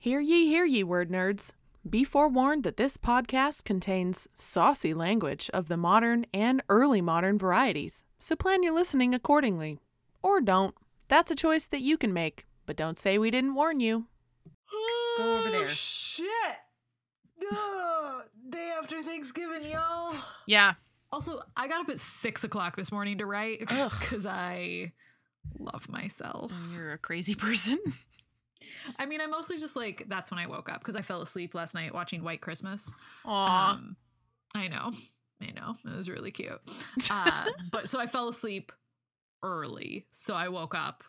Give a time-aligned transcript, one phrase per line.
[0.00, 1.54] Hear ye, hear ye, word nerds.
[1.90, 8.04] Be forewarned that this podcast contains saucy language of the modern and early modern varieties,
[8.20, 9.80] so plan your listening accordingly.
[10.22, 10.72] Or don't.
[11.08, 14.06] That's a choice that you can make, but don't say we didn't warn you.
[15.16, 15.62] Go over there.
[15.62, 16.28] Oh, shit.
[17.50, 20.14] Ugh, day after Thanksgiving, y'all.
[20.46, 20.74] Yeah.
[21.10, 24.92] Also, I got up at six o'clock this morning to write because I
[25.58, 26.52] love myself.
[26.72, 27.80] You're a crazy person.
[28.98, 31.54] I mean, I mostly just like that's when I woke up because I fell asleep
[31.54, 32.92] last night watching White Christmas.
[33.24, 33.72] Aw.
[33.72, 33.96] Um,
[34.54, 34.90] I know,
[35.42, 36.60] I know, it was really cute.
[37.10, 38.72] Uh, but so I fell asleep
[39.42, 41.04] early, so I woke up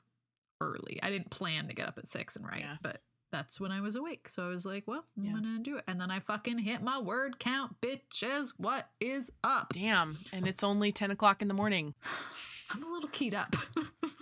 [0.61, 0.99] early.
[1.01, 2.75] I didn't plan to get up at six and write, Yeah.
[2.81, 4.27] but that's when I was awake.
[4.27, 5.31] So I was like, well, I'm Yeah.
[5.33, 8.49] gonna do it, and then I fucking hit my word count, bitches.
[8.57, 9.71] What is up?
[9.73, 10.17] Damn.
[10.33, 11.93] And it's only 10 o'clock in the morning.
[12.71, 13.55] I'm a little keyed up.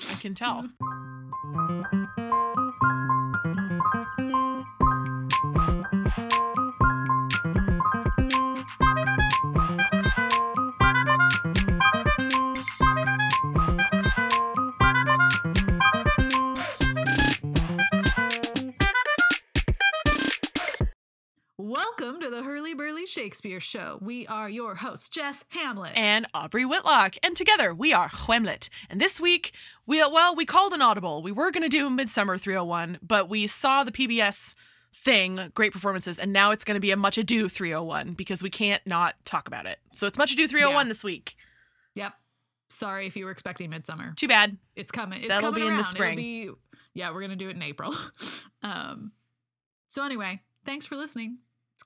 [0.10, 0.70] I can tell.
[22.28, 24.00] to the Hurly Burly Shakespeare Show.
[24.02, 25.94] We are your hosts, Jess Hamlet.
[25.96, 27.16] and Aubrey Whitlock.
[27.24, 28.68] And together we are Hwemlet.
[28.90, 29.54] And this week,
[29.86, 31.24] we well, we called an audible.
[31.24, 34.56] We were going to do Midsummer 301, but we saw the PBS
[34.94, 38.50] thing, great performances, and now it's going to be a Much Ado 301 because we
[38.50, 39.80] can't not talk about it.
[39.94, 40.90] So it's Much Ado 301 Yeah.
[40.90, 41.38] this week.
[41.96, 42.14] Yep.
[42.72, 44.14] Sorry if you were expecting Midsummer.
[44.18, 44.58] Too bad.
[44.76, 45.20] It's coming.
[45.20, 46.18] It's That'll coming be in the spring.
[46.18, 46.50] Be,
[46.94, 47.96] yeah, we're gonna do it in April.
[48.64, 49.14] um.
[49.88, 51.38] So anyway, thanks for listening.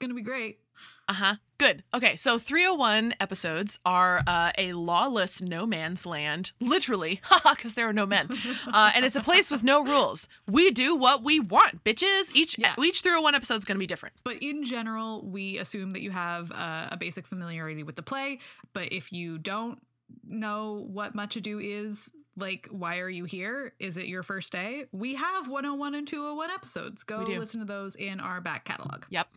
[0.01, 0.59] Gonna be great.
[1.07, 1.35] Uh huh.
[1.57, 1.83] Good.
[1.93, 7.93] Okay, so 301 episodes are uh, a lawless no man's land, literally, because there are
[7.93, 8.29] no men.
[8.67, 10.27] Uh, and it's a place with no rules.
[10.47, 12.33] We do what we want, bitches.
[12.33, 12.73] Each Yeah.
[12.81, 14.15] each 301 episode is going to be different.
[14.23, 18.39] But in general, we assume that you have uh, a basic familiarity with the play.
[18.73, 19.79] But if you don't
[20.23, 23.73] know what Much Ado is, like, why are you here?
[23.79, 24.85] Is it your first day?
[24.91, 27.03] We have 101 and 201 episodes.
[27.03, 29.03] Go listen to those in our back catalog.
[29.09, 29.27] Yep.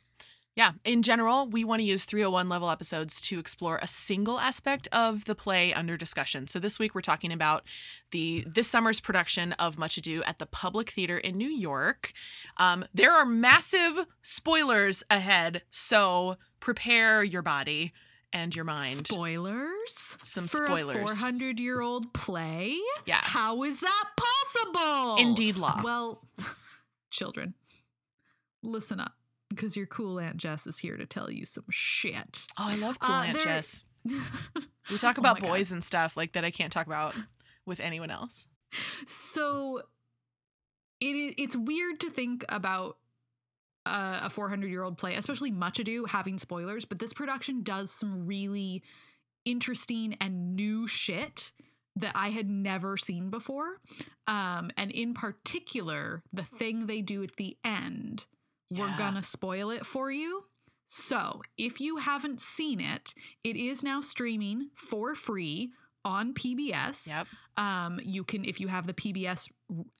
[0.57, 0.73] Yeah.
[0.85, 5.25] In general, we want to use 301 level episodes to explore a single aspect of
[5.25, 6.47] the play under discussion.
[6.47, 7.65] So this week we're talking about
[8.13, 12.13] the this summer's production of Much Ado at the Public Theater in New York.
[12.57, 17.93] Um, there are massive spoilers ahead, so prepare your body
[18.33, 19.09] and your mind.
[19.09, 20.17] Spoilers?
[20.23, 20.97] Some for spoilers.
[20.97, 22.77] a 400 year old play?
[23.07, 23.21] Yeah.
[23.23, 25.17] How is that possible?
[25.17, 25.81] Indeed law.
[25.83, 26.29] Well,
[27.11, 27.55] children,
[28.63, 29.15] listen up
[29.55, 32.47] because your cool Aunt Jess is here to tell you some shit.
[32.59, 33.87] Oh, I love cool Uh, Aunt there- Jess.
[34.91, 35.49] We talk Oh about God.
[35.49, 37.15] boys and stuff like that I can't talk about
[37.65, 38.47] with anyone else.
[39.07, 39.81] so
[41.01, 42.99] it it's weird to think about
[43.87, 47.91] uh, a 400 year old play, especially Much Ado, having spoilers, but this production does
[47.91, 48.83] some really
[49.45, 51.53] interesting and new shit
[51.97, 53.79] that I had never seen before.
[54.27, 58.27] Um, and in particular, the thing they do at the end,
[58.71, 60.45] we're gonna spoil it for you.
[60.87, 65.73] So, if you haven't seen it, it is now streaming for free
[66.05, 67.07] on PBS.
[67.09, 67.27] Yep.
[67.57, 69.49] Um, you can, if you have the PBS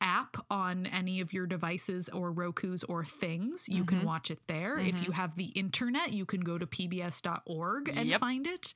[0.01, 3.89] app on any of your devices or Roku's or things, you Mhm.
[3.89, 4.79] can watch it there.
[4.79, 5.05] If Mhm.
[5.07, 8.21] you have the internet, you can go to pbs.org and Yep.
[8.21, 8.75] find it.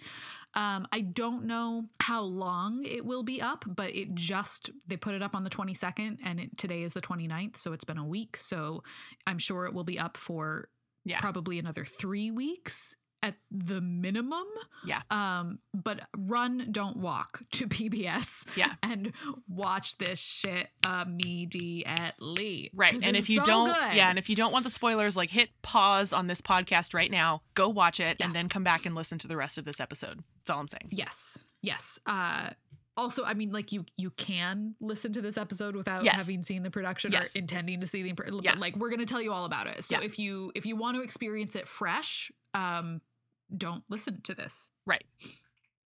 [0.54, 5.14] Um, I don't know how long it will be up, but it just, they put
[5.14, 7.56] it up on the 22nd and it, today is the 29th.
[7.56, 8.36] So it's been a week.
[8.36, 8.82] So
[9.26, 10.70] I'm sure it will be up for
[11.04, 11.20] Yeah.
[11.20, 14.46] probably another three weeks at the minimum.
[14.86, 15.02] Yeah.
[15.10, 18.46] Um, but run, don't walk to PBS.
[18.56, 18.74] Yeah.
[18.82, 19.12] And
[19.48, 22.70] watch this shit immediately.
[22.74, 22.98] Right.
[23.02, 23.94] And if you so don't good.
[23.94, 27.10] yeah, and if you don't want the spoilers, like hit pause on this podcast right
[27.10, 28.26] now, go watch it Yeah.
[28.26, 30.22] and then come back and listen to the rest of this episode.
[30.40, 30.88] That's all I'm saying.
[30.90, 31.38] Yes.
[31.62, 31.98] Yes.
[32.06, 32.50] Uh
[32.96, 36.16] also, I mean, like you, you can listen to this episode without Yes.
[36.16, 37.36] having seen the production Yes.
[37.36, 38.40] or intending to see the.
[38.42, 38.56] Yeah.
[38.58, 39.84] like, we're going to tell you all about it.
[39.84, 40.04] So Yeah.
[40.04, 43.00] if you if you want to experience it fresh, um,
[43.56, 44.70] don't listen to this.
[44.86, 45.04] Right.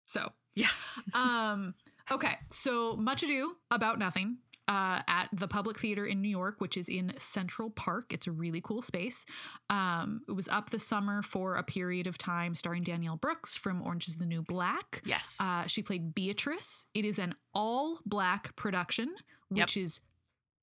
[0.05, 0.67] So Yeah.
[1.13, 1.73] um
[2.11, 4.37] okay so much ado about nothing
[4.67, 8.31] uh, at the public theater in new york which is in central park it's a
[8.31, 9.25] really cool space
[9.71, 13.81] um, it was up this summer for a period of time starring danielle brooks from
[13.83, 15.37] orange is the new black Yes.
[15.39, 19.09] uh, she played beatrice it is an all black production
[19.51, 19.63] Yep.
[19.67, 19.99] which is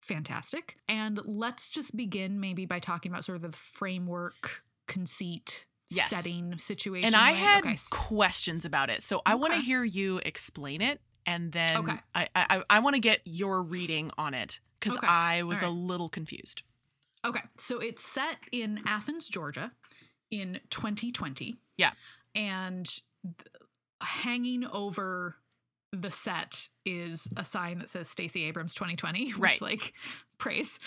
[0.03, 6.11] fantastic and let's just begin maybe by talking about sort of the framework conceit Yes.
[6.11, 7.37] setting situation and I right?
[7.37, 7.79] had okay.
[7.91, 9.03] questions about it.
[9.03, 11.97] So I want to hear you explain it and then Okay.
[12.15, 15.07] I I, I want to get your reading on it because Okay.
[15.07, 16.63] I was a little confused.
[17.25, 19.73] Okay, so it's set in Athens, Georgia,
[20.31, 21.57] in 2020.
[21.77, 21.91] Yeah.
[22.35, 23.35] and th-
[24.01, 25.37] hanging over
[25.93, 29.61] the set is a sign that says Stacey Abrams 2020, which Right.
[29.63, 29.93] like
[30.39, 30.79] praise.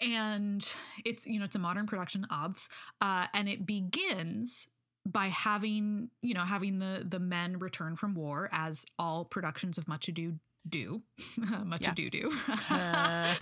[0.00, 0.66] And
[1.04, 2.68] it's you know it's a modern production, obs,
[3.00, 4.68] uh, and it begins
[5.06, 9.86] by having you know having the the men return from war as all productions of
[9.88, 10.34] Much Ado
[10.68, 11.02] do.
[11.64, 12.32] Much Ado do.
[12.70, 13.34] Uh.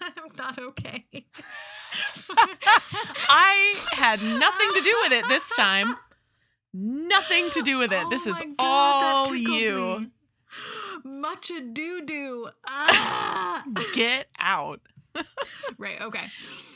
[0.00, 1.06] I'm not okay.
[3.28, 5.96] I had nothing to do with it this time.
[6.72, 8.04] Nothing to do with it.
[8.10, 9.98] this Oh is God, all you.
[10.00, 10.10] me.
[11.04, 12.48] Much ado do.
[12.66, 13.64] Ah!
[13.94, 14.80] Get out.
[15.78, 16.00] right.
[16.00, 16.24] Okay.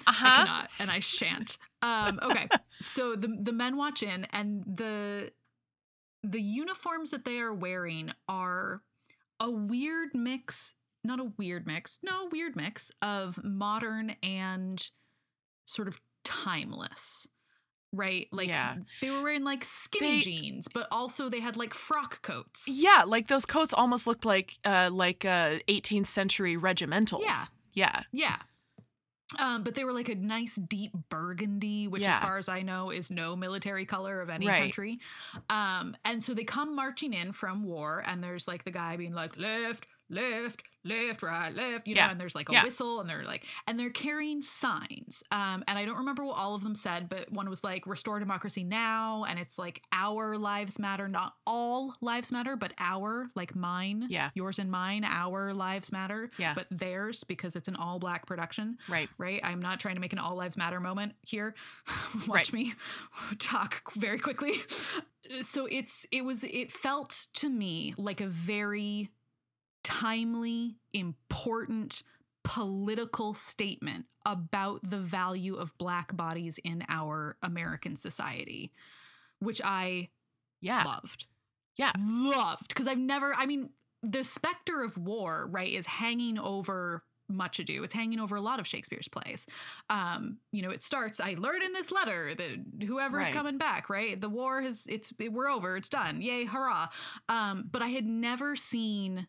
[0.06, 1.56] Uh I cannot, and I shan't.
[1.80, 2.48] Um, okay.
[2.80, 5.32] so the the men watch in, and the
[6.22, 8.82] the uniforms that they are wearing are
[9.40, 10.74] a weird mix.
[11.04, 11.98] Not a weird mix.
[12.02, 14.82] No, weird mix of modern and
[15.66, 17.26] sort of timeless.
[17.94, 18.28] Right?
[18.32, 18.76] Like Yeah.
[19.00, 22.64] they were wearing like skinny They- jeans, but also they had like frock coats.
[22.66, 27.22] Yeah, like those coats almost looked like uh like uh 18th century regimentals.
[27.22, 27.44] Yeah.
[27.72, 28.02] Yeah.
[28.12, 28.36] Yeah.
[29.40, 32.16] Um, but they were like a nice deep burgundy, which, Yeah.
[32.16, 34.60] as far as I know, is no military color of any Right.
[34.62, 35.00] country.
[35.50, 39.12] Um, and so they come marching in from war, and there's like the guy being
[39.12, 42.10] like, left, left, left, right, left, you know, Yeah.
[42.10, 42.62] and there's like a Yeah.
[42.64, 45.22] whistle, and they're like, and they're carrying signs.
[45.30, 48.18] Um, and I don't remember what all of them said, but one was like, restore
[48.20, 53.56] democracy now, and it's like, our lives matter, not all lives matter, but our, like
[53.56, 54.30] mine, Yeah.
[54.34, 56.52] yours and mine, our lives matter, Yeah.
[56.54, 59.08] but theirs because it's an all black production Right.
[59.16, 59.40] right?
[59.42, 61.54] I'm not trying to make an all lives matter moment here.
[62.26, 62.52] Watch Right.
[62.52, 62.74] me
[63.38, 64.62] talk very quickly.
[65.42, 69.08] So it's it was it felt to me like a very
[69.84, 72.02] timely, important
[72.42, 78.72] political statement about the value of black bodies in our American society,
[79.38, 80.10] which I
[80.60, 80.82] Yeah.
[80.84, 81.26] loved.
[81.76, 81.92] Yeah.
[81.98, 82.68] Loved.
[82.68, 83.70] Because I've never, I mean,
[84.02, 87.82] the specter of war, right, is hanging over much ado.
[87.82, 89.46] It's hanging over a lot of Shakespeare's plays.
[89.88, 93.32] Um, you know, it starts, I learned in this letter that whoever's Right.
[93.32, 94.20] coming back, right?
[94.20, 96.20] The war has it's it, we're over, it's done.
[96.20, 96.88] Yay, hurrah.
[97.30, 99.26] Um, but I had never seen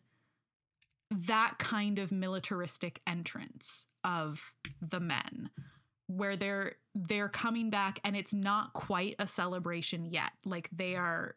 [1.10, 5.50] that kind of militaristic entrance of the men
[6.08, 10.32] where they're they're coming back and it's not quite a celebration yet.
[10.44, 11.36] Like they are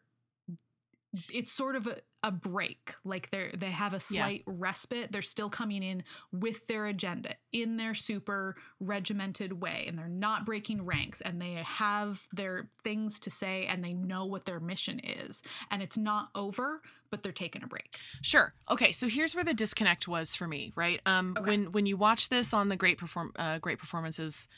[1.28, 4.30] it's sort of a, a break like they're they have a Yeah.
[4.30, 9.98] slight respite they're still coming in with their agenda in their super regimented way and
[9.98, 14.44] they're not breaking ranks and they have their things to say and they know what
[14.44, 18.54] their mission is and it's not over but they're taking a break Sure.
[18.70, 21.00] Okay, so here's where the disconnect was for me, right?
[21.06, 21.60] Um Okay.
[21.60, 24.48] when when you watch this on the great perform uh, great performances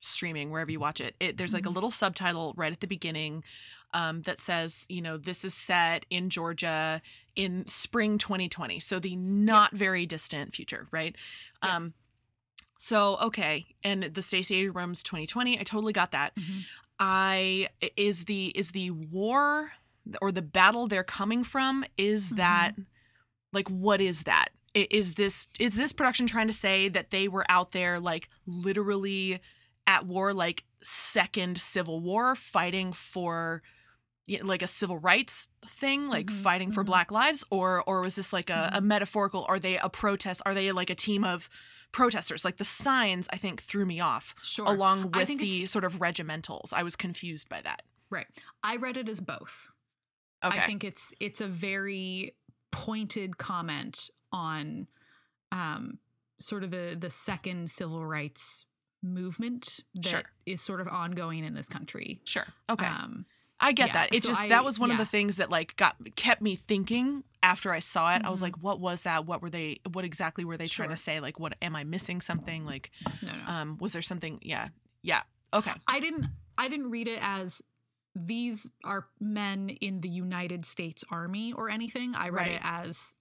[0.00, 1.70] streaming wherever you watch it, it there's like a Mhm.
[1.70, 3.44] little subtitle right at the beginning
[3.94, 7.00] um, that says, you know, this is set in Georgia
[7.36, 8.80] in spring 2020.
[8.80, 11.16] So the not very distant future, right?
[11.62, 11.72] Yep.
[11.72, 11.94] Um
[12.80, 16.32] so okay, and the Stacey Abrams 2020, I totally got that.
[17.00, 19.72] I is the is the war
[20.22, 22.36] or the battle they're coming from is Mhm.
[22.36, 22.72] that
[23.52, 24.48] like what is that?
[24.74, 29.40] Is this is this production trying to say that they were out there like literally
[29.86, 33.62] at war like second civil war fighting for
[34.42, 36.86] like a civil rights thing like Mhm, fighting for mhm.
[36.86, 38.84] black lives or or was this like a, a Mhm.
[38.84, 41.48] metaphorical are they a protest are they like a team of
[41.92, 45.84] protesters like the signs i think threw me off sure along with the it's- sort
[45.84, 46.72] of regimentals.
[46.72, 47.82] I was confused by that.
[48.10, 48.26] right
[48.62, 49.68] i read it as both
[50.44, 50.60] Okay.
[50.60, 52.36] I think it's it's a very
[52.70, 54.86] pointed comment on
[55.50, 55.98] um
[56.38, 58.64] sort of the the second civil rights
[59.02, 60.66] movement that is Sure.
[60.76, 62.20] sort of ongoing in this country.
[62.24, 62.46] sure.
[62.70, 62.86] Okay.
[62.86, 63.26] Um
[63.60, 64.14] I get yeah, that.
[64.14, 66.54] It so just I- that was one of the things that like got kept me
[66.56, 68.22] thinking after I saw it.
[68.24, 68.44] I was Mhm.
[68.44, 69.26] like, what was that?
[69.26, 71.20] What were they what exactly were they trying to say?
[71.20, 72.64] Like what am I missing something?
[72.64, 72.90] Like
[73.22, 73.44] no, no.
[73.52, 74.68] um was there something yeah.
[75.02, 75.22] Yeah.
[75.52, 75.72] Okay.
[75.88, 77.62] I didn't I didn't read it as
[78.14, 82.14] these are men in the United States Army or anything.
[82.16, 82.50] I read Right.
[82.56, 83.14] it as,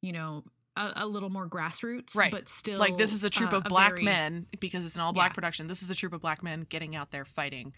[0.00, 0.44] you know,
[0.76, 2.30] a, a little more grassroots, Right.
[2.32, 5.00] but still like this is a troop uh, of black very- men because it's an
[5.02, 5.34] all black Yeah.
[5.34, 5.66] production.
[5.66, 7.74] This is a troop of black men getting out there fighting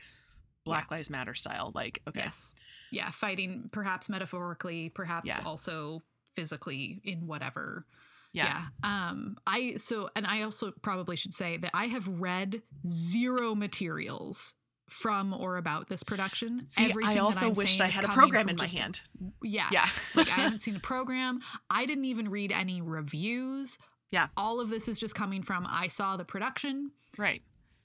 [0.64, 1.72] Black Lives Matter style.
[1.74, 2.20] Like okay.
[2.24, 2.54] Yes.
[2.90, 5.40] Yeah, fighting perhaps metaphorically, perhaps Yeah.
[5.44, 6.02] also
[6.34, 7.86] physically in whatever.
[8.32, 8.64] Yeah.
[8.82, 9.08] Yeah.
[9.08, 14.54] Um I so and I also probably should say that I have read zero materials
[14.88, 16.66] from or about this production.
[16.68, 19.00] See, Everything I also wished I had a program in my just- hand.
[19.42, 19.68] Yeah.
[19.70, 19.88] Yeah.
[20.14, 21.40] like I haven't seen a program.
[21.70, 23.78] I didn't even read any reviews.
[24.10, 24.28] Yeah.
[24.36, 27.42] All of this is just coming from I saw the production Right.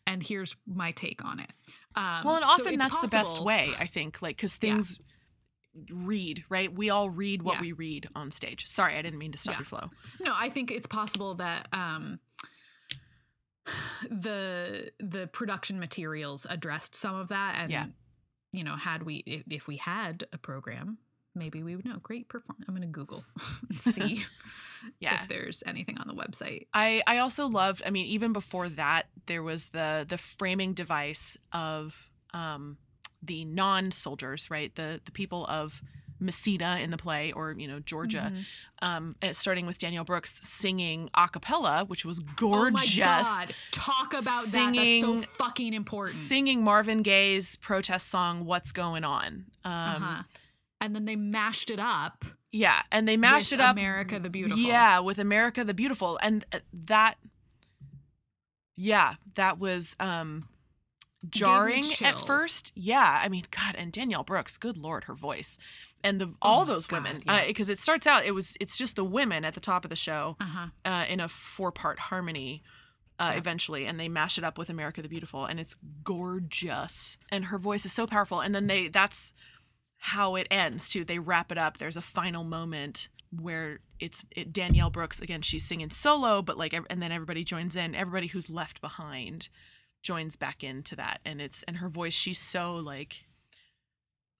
[0.08, 1.50] and here's my take on it.
[1.96, 4.74] Um, Well, and often it's that's the best way, I think, like because Yeah.
[4.75, 5.00] things
[5.90, 6.74] read, right?
[6.74, 7.62] We all read what Yeah.
[7.62, 8.66] we read on stage.
[8.68, 9.60] Sorry, I didn't mean to stop Yeah.
[9.60, 9.90] your flow.
[10.22, 12.20] No, I think it's possible that um,
[14.10, 17.88] the the production materials addressed some of that, and Yeah.
[18.52, 20.98] you know, had we if we had a program,
[21.36, 21.98] maybe we would know.
[22.01, 22.65] Great performance.
[22.68, 23.24] I'm going to Google
[23.70, 24.24] and see
[25.00, 25.22] Yeah.
[25.22, 26.68] if there's anything on the website.
[26.74, 31.38] I, I also loved I mean even before that there was the the framing device
[31.51, 32.77] of um,
[33.24, 35.82] the non-soldiers right the the people of
[36.20, 38.46] Messina in the play or you know Georgia Mhm.
[38.88, 43.54] um, uh, starting with Danielle Brooks singing a cappella which was gorgeous Oh my god!
[43.72, 44.74] Talk about that.
[44.74, 46.15] That's so fucking important.
[46.18, 50.24] singing Marvin Gaye's protest song "What's Going On." Um, uh-huh.
[50.82, 52.25] And then they mashed it up.
[52.51, 53.75] Yeah, and they mashed it up.
[53.75, 54.60] America the Beautiful.
[54.60, 57.15] Yeah, with America the Beautiful, and uh, that,
[58.75, 60.48] yeah, that was um
[61.29, 62.72] jarring at first.
[62.75, 65.58] Yeah, I mean, God, and Danielle Brooks, good lord, her voice,
[66.03, 67.46] and the all my those God, women, yeah.
[67.48, 69.96] because it starts out, it was it's just the women at the top of the
[69.96, 70.67] show Uh huh.
[70.86, 72.63] uh, in a four part harmony.
[73.17, 73.38] Uh, Yeah.
[73.38, 77.15] Eventually, and they mash it up with America the Beautiful, and it's gorgeous.
[77.32, 78.41] And her voice is so powerful.
[78.41, 79.32] And then they that's
[79.98, 81.04] how it ends too.
[81.04, 81.78] They wrap it up.
[81.78, 85.42] There's a final moment where it's it, Danielle Brooks again.
[85.42, 87.96] She's singing solo, but like, and then everybody joins in.
[87.96, 89.50] Everybody who's left behind
[90.02, 92.14] joins back into that, and it's and her voice.
[92.14, 93.25] She's so like,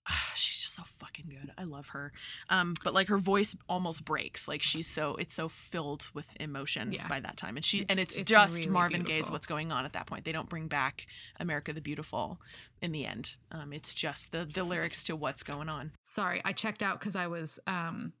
[0.34, 1.50] she's so fucking good.
[1.58, 2.12] I love her.
[2.50, 4.46] Um, but like her voice almost breaks.
[4.48, 7.08] Like she's so it's so filled with emotion Yeah.
[7.08, 9.72] by that time, and she and It's- it's, it's just really Marvin Gaye's what's going
[9.72, 10.24] on at that point.
[10.24, 11.06] They don't bring back
[11.40, 12.40] America the Beautiful
[12.80, 13.36] in the end.
[13.50, 15.92] Um, it's just the the lyrics to what's going on.
[16.02, 18.12] Sorry, I checked out because I was um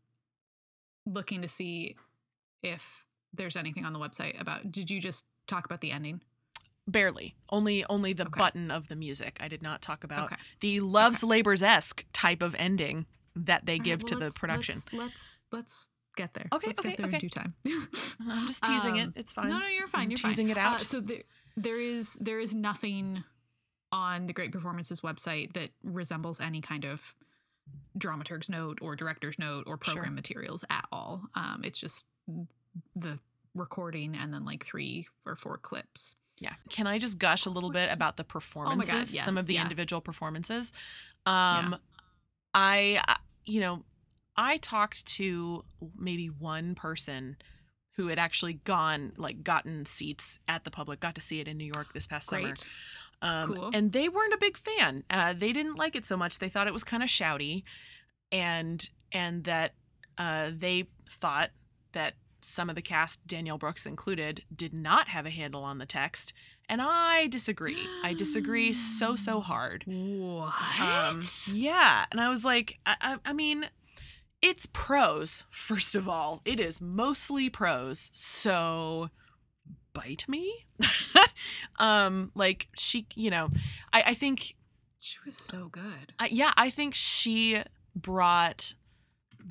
[1.04, 1.96] looking to see
[2.62, 4.72] if there's anything on the website about.
[4.72, 6.20] Did you just talk about the ending?
[6.88, 8.38] Barely, only only the Okay.
[8.38, 9.36] button of the music.
[9.40, 10.36] I did not talk about Okay.
[10.60, 14.30] the loves labors esque type of ending that they All right, give well, to the
[14.38, 14.76] production.
[14.92, 16.46] Let's let's, let's get there.
[16.52, 17.16] Okay, let's okay, get there okay.
[17.16, 17.54] in due time.
[18.30, 19.12] I'm just teasing Um, it.
[19.16, 19.48] It's fine.
[19.48, 20.04] No, no, you're fine.
[20.04, 20.56] I'm You're teasing fine.
[20.56, 20.76] it out.
[20.80, 21.22] Uh, so there,
[21.56, 23.24] there is there is nothing
[23.92, 27.14] on the Great Performances website that resembles any kind of
[27.98, 30.12] dramaturg's note or director's note or program Sure.
[30.14, 31.22] materials at all.
[31.34, 32.06] Um, it's just
[32.94, 33.18] the
[33.54, 36.14] recording and then like three or four clips.
[36.38, 36.54] Yeah.
[36.68, 39.18] Can I just gush a little bit about the performances?
[39.18, 39.62] Some yes, of the yeah.
[39.62, 40.72] individual performances.
[41.24, 41.76] Um
[42.54, 43.84] I I- you know,
[44.36, 45.64] I talked to
[45.96, 47.36] maybe one person
[47.96, 51.56] who had actually gone like gotten seats at the public, got to see it in
[51.56, 52.42] New York this past summer.
[52.42, 52.68] Great.
[53.22, 53.70] Um, Cool.
[53.72, 55.04] And they weren't a big fan.
[55.08, 56.38] Uh, they didn't like it so much.
[56.38, 57.62] They thought it was kind of shouty,
[58.30, 59.72] and and that
[60.18, 61.50] uh, they thought
[61.92, 62.14] that
[62.46, 66.32] some of the cast, Danielle Brooks included, did not have a handle on the text.
[66.68, 67.86] And I disagree.
[68.02, 69.84] I disagree so so hard.
[69.86, 70.80] What?
[70.80, 71.22] Um,
[71.52, 73.68] yeah, and I was like, I, I, I mean,
[74.42, 75.44] it's prose.
[75.50, 78.10] First of all, it is mostly prose.
[78.14, 79.10] So
[79.92, 80.66] bite me.
[81.78, 83.50] um, like she, you know,
[83.92, 84.54] I, I think,
[85.00, 86.12] she was so good.
[86.18, 87.62] I, yeah, I think she
[87.94, 88.74] brought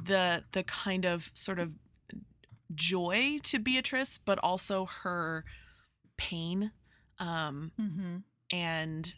[0.03, 1.73] the the kind of sort of
[2.75, 5.45] joy to Beatrice, but also her
[6.17, 6.71] pain.
[7.19, 8.15] Um, Mm-hmm.
[8.51, 9.15] and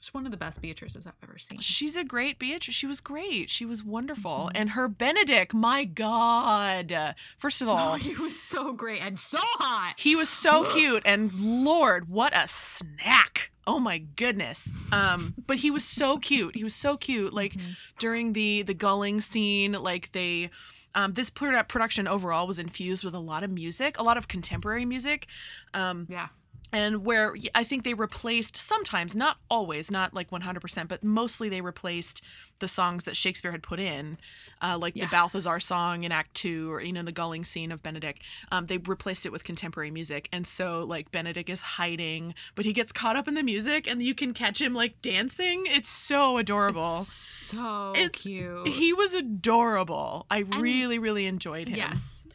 [0.00, 1.60] She's one of the best Beatrices I've ever seen.
[1.60, 2.74] She's a great Beatrice.
[2.74, 3.48] She was great.
[3.50, 4.50] She was wonderful.
[4.52, 4.52] Mhm.
[4.56, 7.14] And her Benedick, my God.
[7.38, 9.94] First of all, Oh, he was so great and so hot.
[9.98, 11.04] he was so cute.
[11.06, 11.32] And
[11.64, 13.52] Lord, what a snack.
[13.64, 14.72] Oh my goodness.
[14.90, 16.56] Um, but he was so cute.
[16.56, 17.32] He was so cute.
[17.32, 17.76] Like Mhm.
[18.00, 20.50] during the the gulling scene, like they
[20.94, 24.84] um, this production overall was infused with a lot of music, a lot of contemporary
[24.84, 25.26] music.
[25.74, 26.28] Um, Yeah.
[26.74, 31.60] And where I think they replaced sometimes, not always, not like 100%, but mostly they
[31.60, 32.22] replaced
[32.60, 34.16] the songs that Shakespeare had put in,
[34.62, 35.04] uh, like Yeah.
[35.04, 38.18] the Balthazar song in Act Two, or you know the gulling scene of Benedick.
[38.50, 42.72] Um, they replaced it with contemporary music, and so like Benedick is hiding, but he
[42.72, 45.64] gets caught up in the music, and you can catch him like dancing.
[45.66, 47.00] It's so adorable.
[47.00, 48.68] It's so It's- cute.
[48.68, 50.24] he was adorable.
[50.30, 51.76] I really, really enjoyed him.
[51.76, 52.26] Yes.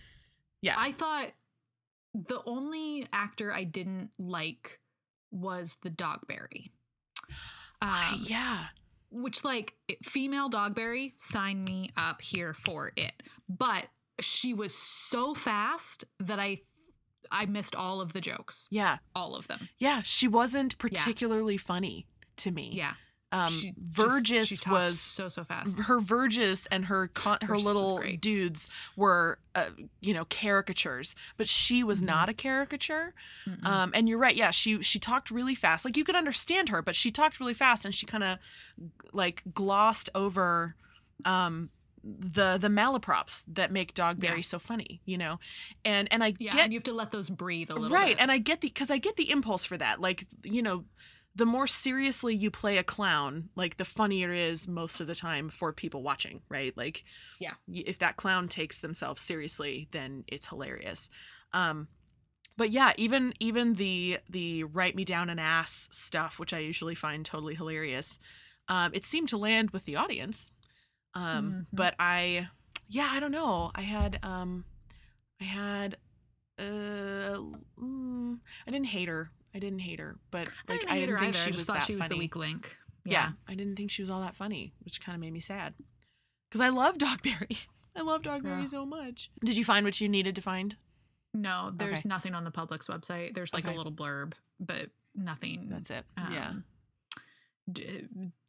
[0.62, 0.75] Yeah.
[0.77, 1.32] I thought
[2.14, 4.80] the only actor I didn't like
[5.32, 6.72] was the Dogberry.
[7.82, 8.68] I- Um, yeah.
[9.10, 13.24] which like female Dogberry, sign me up here for it.
[13.48, 13.88] But
[14.20, 16.60] she was so fast that I
[17.30, 19.00] I missed all of the jokes, Yeah.
[19.14, 19.68] all of them.
[19.78, 20.02] Yeah.
[20.02, 22.72] She wasn't particularly funny to me.
[22.74, 22.94] Yeah.
[23.29, 23.74] Um, She
[24.24, 25.77] just- she talks was so so fast.
[25.79, 31.50] her Verges and her con- her Verges little dudes were uh, you know caricatures, but
[31.50, 32.05] she was Mhm.
[32.05, 33.13] not a caricature.
[33.46, 33.65] Mm-mm.
[33.65, 34.36] Um, and you're right.
[34.36, 35.84] Yeah, she she talked really fast.
[35.84, 38.39] Like you could understand her, but she talked really fast, and she kind of
[39.12, 40.75] like glossed over
[41.25, 41.69] um,
[42.03, 44.41] the the malaprops that make Dogberry Yeah.
[44.41, 45.01] so funny.
[45.03, 45.39] You know,
[45.84, 48.15] and and I yeah, get and you have to let those breathe a little right,
[48.15, 48.22] bit.
[48.22, 50.00] and I get the because I get the impulse for that.
[50.00, 50.86] Like you know.
[51.38, 55.15] The more seriously you play a clown, like the funnier it is most of the
[55.15, 56.75] time for people watching, right?
[56.75, 57.03] Like,
[57.39, 57.53] Yeah.
[57.67, 61.10] if that clown takes themselves seriously, then it's hilarious.
[61.53, 61.88] Um,
[62.58, 66.96] but yeah, even even the the write me down an ass stuff, which I usually
[66.96, 68.17] find totally hilarious,
[68.67, 70.48] um, it seemed to land with the audience.
[71.13, 71.65] Um, Mhm.
[71.72, 72.50] But I,
[72.89, 73.72] yeah, I don't know.
[73.75, 74.65] I had um,
[75.39, 75.98] I had
[76.58, 77.38] uh,
[77.79, 79.29] mm, I didn't hate her.
[79.58, 81.44] I didn't hate her, but I like didn't I hate didn't her think either.
[81.44, 82.10] she I just was thought that she was funny.
[82.16, 82.78] the weak link.
[83.06, 83.32] Yeah.
[83.48, 85.74] I didn't think she was all that funny, which kind of made me sad.
[86.50, 87.58] Because I love Dogberry.
[87.96, 88.66] I love Dogberry Yeah.
[88.66, 89.32] so much.
[89.44, 90.76] Did you find what you needed to find?
[91.34, 92.10] No, there's Okay.
[92.10, 93.34] nothing on the Public's website.
[93.34, 93.74] There's like Okay.
[93.74, 95.68] a little blurb, but nothing.
[95.70, 96.06] That's it.
[96.18, 96.50] yeah.
[96.50, 96.64] um,
[97.72, 98.08] D-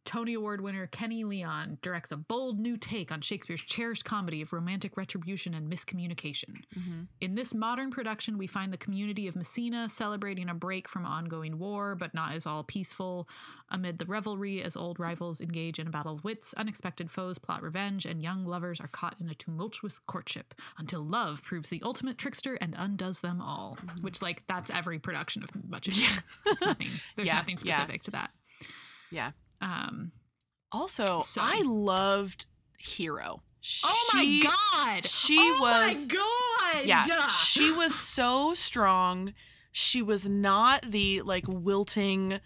[0.09, 4.55] Tony Award winner Kenny Leon directs a bold new take on Shakespeare's cherished comedy of
[4.55, 6.63] romantic retribution and miscommunication.
[6.73, 11.05] hmm In this modern production, we find the community of Messina celebrating a break from
[11.05, 13.29] ongoing war, but not as all peaceful.
[13.69, 17.63] Amid the revelry, as old rivals engage in a battle of wits, unexpected foes plot
[17.63, 22.17] revenge, and young lovers are caught in a tumultuous courtship until love proves the ultimate
[22.17, 23.77] trickster and undoes them all.
[24.01, 26.01] Which, like, that's every production of Much Ado.
[26.01, 26.19] Yeah.
[26.47, 26.89] There's nothing.
[27.17, 27.77] There's Yeah, nothing yeah.
[27.77, 28.31] specific to that.
[29.11, 29.33] Yeah.
[29.61, 30.13] Um.
[30.71, 32.47] Also, So- I loved
[32.79, 33.43] Hero.
[33.85, 35.07] Oh She- my god!
[35.07, 36.87] she oh was- my god!
[36.87, 37.29] Yeah.
[37.31, 39.35] She was so strong.
[39.73, 42.41] She was not the like wilting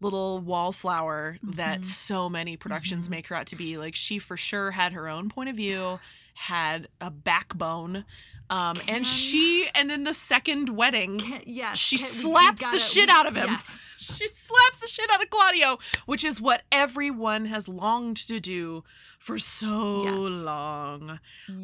[0.00, 1.84] little wallflower that Mhm.
[1.84, 3.10] so many productions Mhm.
[3.10, 3.76] make her out to be.
[3.78, 5.98] Like she for sure had her own point of view,
[6.34, 8.04] had a backbone.
[8.50, 12.78] Um, Can- and she and then the second wedding, Can- yes, she can- slaps the
[12.78, 13.50] shit we- out of him.
[13.50, 13.78] Yes.
[14.16, 18.84] she slaps the shit out of Claudio, which is what everyone has longed to do
[19.18, 20.44] for so Yes.
[20.44, 21.20] long.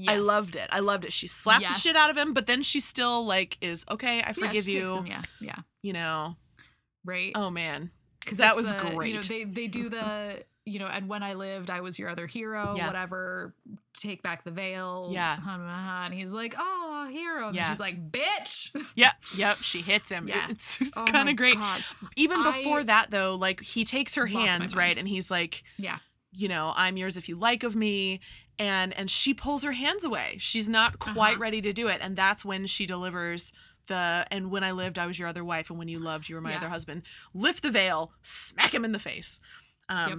[0.09, 0.69] I loved it.
[0.73, 1.13] I loved it.
[1.13, 4.23] She slaps the shit out of him, but then she still like is okay.
[4.23, 4.97] I forgive takes you.
[4.97, 6.37] him, yeah, yeah, You know.
[7.05, 7.33] right.
[7.35, 7.91] Oh man.
[8.21, 11.35] because that was great You know, they they do the you know, and when I
[11.35, 12.75] lived, I was your other hero.
[12.77, 12.87] Yeah.
[12.87, 13.55] Whatever,
[14.01, 15.11] take back the veil.
[15.13, 15.37] Yeah.
[16.05, 17.49] and he's like, oh, hero.
[17.49, 17.69] And Yeah.
[17.71, 18.71] she's like, bitch.
[18.97, 19.13] Yep.
[19.37, 19.57] Yep.
[19.59, 20.27] She hits him.
[20.29, 20.47] Yeah.
[20.49, 21.57] It's, it's Oh kind of great.
[21.57, 21.85] God.
[22.17, 25.99] Even I before that, though, like he takes her hands, right, and he's like, Yeah.
[26.33, 28.21] you know, I'm yours if you like of me.
[28.59, 30.37] And and she pulls her hands away.
[30.39, 31.41] She's not quite Uh-huh.
[31.41, 33.53] ready to do it, and that's when she delivers
[33.89, 36.37] the and when I lived, I was your other wife, and when you loved, you
[36.37, 36.59] were my Yeah.
[36.59, 37.03] other husband.
[37.35, 39.41] Lift the veil, smack him in the face.
[39.89, 40.19] Um, Yep.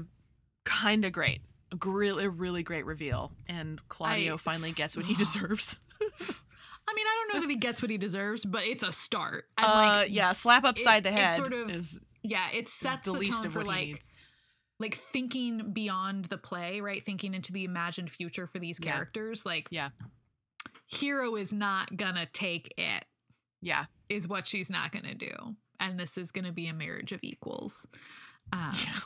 [0.66, 5.16] Kind of great, a really really great reveal, and Claudio I- finally gets what he
[5.16, 5.78] deserves.
[6.88, 9.46] I mean, I don't know that he gets what he deserves, but it's a start.
[9.58, 13.14] Uh, like, yeah, slap upside the it head sort of is yeah, it sets the
[13.14, 14.10] the, least tone of for what he like needs.
[14.80, 17.04] like thinking beyond the play, right?
[17.04, 18.92] Thinking into the imagined future for these Yeah.
[18.92, 19.46] characters.
[19.46, 19.90] Like, Yeah.
[20.88, 23.06] hero is not gonna take it.
[23.62, 27.20] Yeah, Is what she's not gonna do, and this is gonna be a marriage of
[27.24, 27.88] equals.
[28.54, 29.00] Um, Yeah.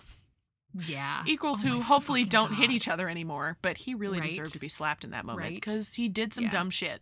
[0.73, 1.23] Yeah.
[1.27, 3.57] equals Oh who hopefully don't hit each other anymore.
[3.61, 4.29] But he really Right.
[4.29, 5.55] deserved to be slapped in that moment Right.
[5.55, 6.51] because he did some Yeah.
[6.51, 7.01] dumb shit.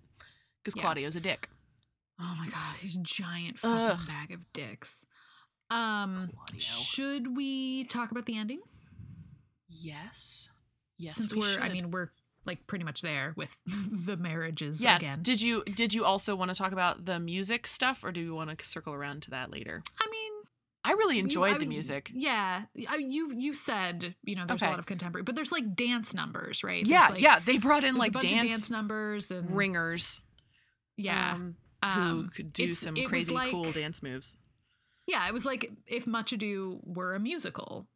[0.63, 0.81] Because Yeah.
[0.83, 1.49] Claudio's a dick.
[2.19, 4.07] Oh my god, his giant fucking Ugh.
[4.07, 5.05] bag of dicks.
[5.69, 6.59] Um, Claudio.
[6.59, 8.61] should we talk about the ending?
[9.69, 10.49] Yes.
[10.97, 12.09] Yes, Since we we're, I mean, we're
[12.45, 15.01] like pretty much there with the marriages yes.
[15.01, 15.21] again.
[15.21, 18.33] Did you did you also want to talk about the music stuff, or do you
[18.33, 19.83] want to circle around to that later?
[20.01, 20.31] I mean,
[20.87, 22.09] I really you- enjoyed I the music.
[22.13, 24.67] Yeah, I, you you said you know there's Okay.
[24.67, 26.85] a lot of contemporary, but there's like dance numbers, right?
[26.85, 27.39] Yeah, like, yeah.
[27.39, 30.21] They brought in like a bunch dance, of dance numbers and ringers.
[30.97, 34.35] yeah, um, um, who could do some crazy like- cool dance moves.
[35.05, 35.27] yeah.
[35.27, 37.87] It was like if Much Ado were a musical,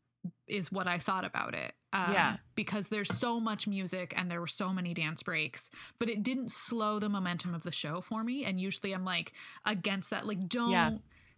[0.47, 1.73] is what I thought about it.
[1.93, 2.38] Um, Yeah.
[2.56, 6.51] because there's so much music and there were so many dance breaks, but it didn't
[6.51, 8.45] slow the momentum of the show for me.
[8.45, 9.34] And usually I'm like
[9.65, 10.25] against that.
[10.27, 10.91] Like don't Yeah.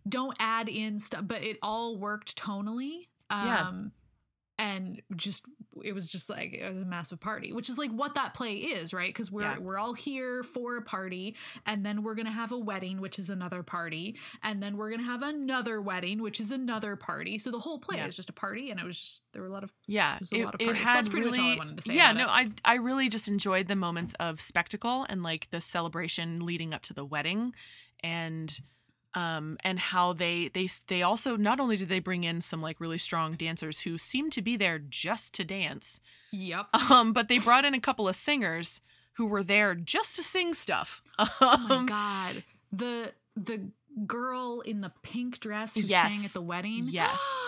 [0.07, 3.07] Don't add in stuff, but it all worked tonally.
[3.29, 3.71] Um, Yeah.
[4.59, 5.43] and just
[5.83, 8.53] it was just like it was a massive party which is like what that play
[8.57, 9.57] is right because we're Yeah.
[9.57, 11.35] we're all here for a party
[11.65, 15.01] and then we're gonna have a wedding which is another party and then we're gonna
[15.01, 18.05] have another wedding which is another party so the whole play Yeah.
[18.05, 20.31] is just a party and it was just there were a lot of Yeah, was
[20.31, 22.11] a it, lot of it had That's pretty much all I wanted to say yeah,
[22.11, 22.29] no, it.
[22.29, 26.83] I I really just enjoyed the moments of spectacle and like the celebration leading up
[26.83, 27.55] to the wedding,
[28.03, 28.59] and
[29.15, 32.79] um, and how they they they also not only did they bring in some like
[32.79, 36.67] really strong dancers who seemed to be there just to dance, Yep.
[36.91, 38.81] um, but they brought in a couple of singers
[39.13, 41.01] who were there just to sing stuff.
[41.19, 42.43] Oh my Um, god.
[42.71, 43.69] The the
[44.07, 46.13] girl in the pink dress who Yes.
[46.13, 46.87] sang at the wedding.
[46.89, 47.19] Yes.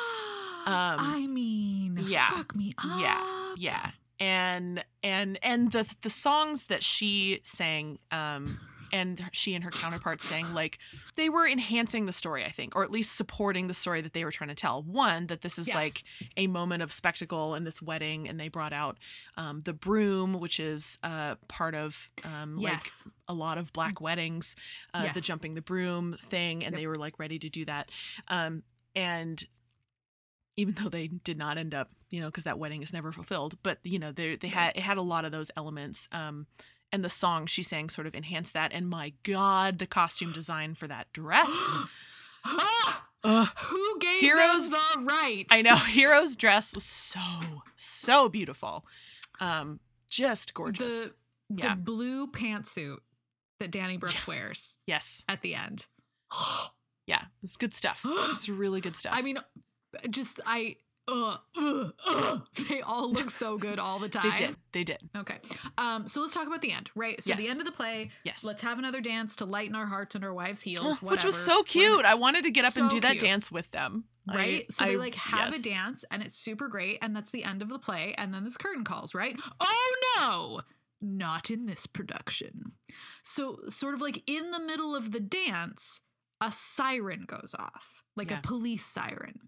[0.68, 2.28] Um, I mean, yeah.
[2.32, 3.00] fuck me up.
[3.00, 8.60] Yeah, yeah, and and and the the songs that she sang, um,
[8.96, 10.78] and she and her counterparts saying like
[11.16, 14.24] they were enhancing the story, I think, or at least supporting the story that they
[14.24, 14.82] were trying to tell.
[14.84, 15.76] One, that this is Yes.
[15.76, 16.04] like
[16.38, 18.98] a moment of spectacle in this wedding, and they brought out
[19.38, 23.08] um, the broom, which is uh, part of um, like Yes.
[23.28, 24.56] a lot of black weddings,
[24.94, 26.80] uh, the jumping the broom thing, and Yep.
[26.82, 27.90] they were like ready to do that.
[28.30, 28.64] Um,
[28.96, 29.44] and
[30.58, 33.58] even though they did not end up, you know, because that wedding is never fulfilled,
[33.62, 36.08] but you know, they they had it had a lot of those elements.
[36.14, 36.48] Um,
[36.96, 38.72] and the song she sang sort of enhanced that.
[38.74, 41.52] And my God, the costume design for that dress.
[42.46, 42.96] Ugh.
[43.58, 45.46] Who gave Heroes- the right?
[45.50, 47.20] I know Hero's dress was so
[47.76, 48.86] so beautiful,
[49.40, 51.06] um, just gorgeous.
[51.50, 52.98] The the blue pantsuit
[53.60, 55.88] that Danny Brooks wears yes, at the end.
[57.08, 58.06] yeah, it's good stuff.
[58.30, 59.14] It's really good stuff.
[59.16, 59.38] I mean,
[60.10, 60.78] just I.
[61.08, 64.32] Uh, uh, uh, they all look so good all the time.
[64.32, 65.00] they did, they did.
[65.18, 65.38] Okay.
[65.80, 67.22] Um, so let's talk about the end, right?
[67.24, 70.14] So the end of the play, Yes, let's have another dance to lighten our hearts
[70.16, 72.06] and our wives' heels, which was so We're- cute.
[72.06, 73.24] I wanted to get up and do that cute.
[73.24, 74.04] dance with them.
[74.30, 74.74] I- Right?
[74.74, 75.60] so they I- like have yes.
[75.60, 78.44] a dance and it's super great, and that's the end of the play, and then
[78.44, 79.40] this curtain calls, right?
[79.60, 80.62] Oh no!
[81.02, 82.74] Not in this production.
[83.24, 86.02] So, sort of like in the middle of the dance,
[86.42, 88.40] a siren goes off, like Yeah.
[88.40, 89.40] a police siren.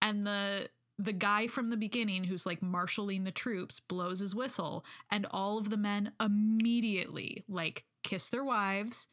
[0.00, 4.84] And the the guy from the beginning who's like marshaling the troops blows his whistle
[5.10, 9.06] and all of the men immediately like kiss their wives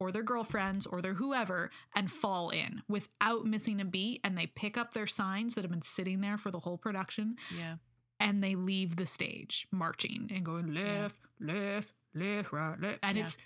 [0.00, 4.46] or their girlfriends or their whoever and fall in without missing a beat and they
[4.46, 7.76] pick up their signs that have been sitting there for the whole production Yeah,
[8.20, 11.02] and they leave the stage marching and going Yeah.
[11.02, 13.24] left left left right left and Yeah.
[13.24, 13.36] it's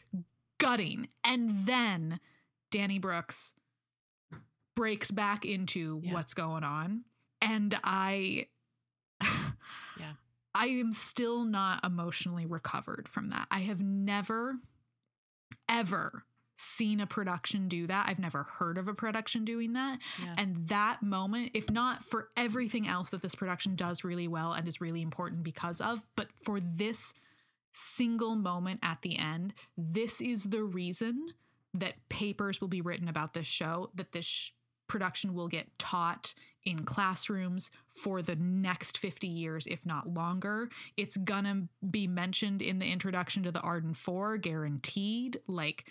[0.58, 2.20] gutting and then
[2.70, 3.54] danny brooks
[4.74, 6.12] breaks back into Yeah.
[6.14, 7.04] what's going on
[7.40, 8.46] and i
[9.98, 10.12] Yeah.
[10.54, 14.56] i am still not emotionally recovered from that i have never
[15.68, 16.24] ever
[16.56, 20.34] seen a production do that i've never heard of a production doing that yeah.
[20.36, 24.66] and that moment, if not for everything else that this production does really well and
[24.66, 27.12] is really important because of, but for this
[27.72, 31.28] single moment at the end, this is the reason
[31.74, 34.50] that papers will be written about this show, that this sh-
[34.90, 40.68] production will get taught in classrooms for the next 50 years, if not longer.
[40.96, 45.40] It's gonna be mentioned in the introduction to the Arden 4, guaranteed.
[45.46, 45.88] Like,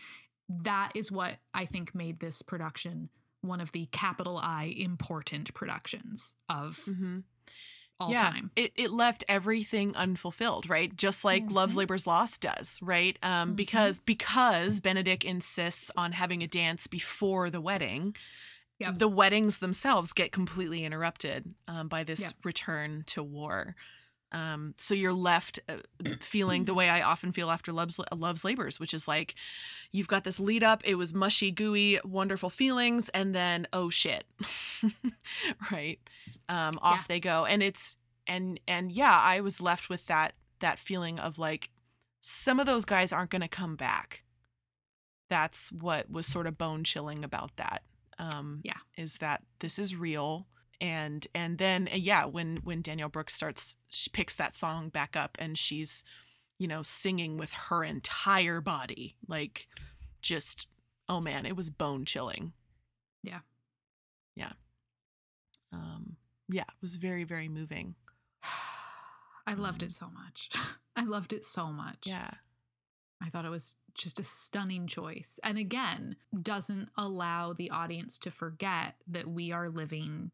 [0.50, 3.10] that is what I think made this production
[3.42, 7.24] one of the capital I important productions of Mhm.
[8.00, 8.52] all yeah, time.
[8.56, 10.96] It it left everything unfulfilled, right?
[10.96, 11.78] Just like Love's Mhm.
[11.78, 13.18] Labor's Lost does, right?
[13.24, 13.56] Um, Mhm.
[13.56, 18.16] because because Benedick insists on having a dance before the wedding.
[18.80, 18.98] Yep.
[18.98, 22.34] The weddings themselves get completely interrupted um, by this Yep.
[22.44, 23.76] return to war.
[24.32, 25.78] Um, so you're left uh,
[26.22, 29.34] feeling the way I often feel after Love's Love's Labors, which is like
[29.92, 30.82] you've got this lead up.
[30.86, 34.26] It was mushy, gooey, wonderful feelings, and then oh shit,
[35.72, 36.00] right?
[36.48, 37.04] Um, off Yeah.
[37.08, 41.40] they go, and it's and and yeah, I was left with that that feeling of
[41.40, 41.70] like
[42.22, 44.24] some of those guys aren't going to come back.
[45.30, 47.82] That's what was sort of bone chilling about that.
[48.20, 48.78] Um, Yeah.
[48.98, 50.48] is that this is real
[50.82, 55.16] and and then uh, yeah when when danielle brooks starts she picks that song back
[55.18, 56.04] up and she's
[56.58, 59.68] you know singing with her entire body like
[60.22, 60.68] just
[61.10, 62.54] oh man it was bone chilling
[63.24, 63.40] Yeah.
[64.36, 64.52] yeah
[65.74, 66.16] um
[66.48, 67.96] yeah it was very very moving
[69.48, 70.50] I loved Um, it so much.
[70.96, 72.02] I loved it so much.
[72.06, 72.30] yeah
[73.22, 75.40] I thought it was just a stunning choice.
[75.44, 80.32] And again, doesn't allow the audience to forget that we are living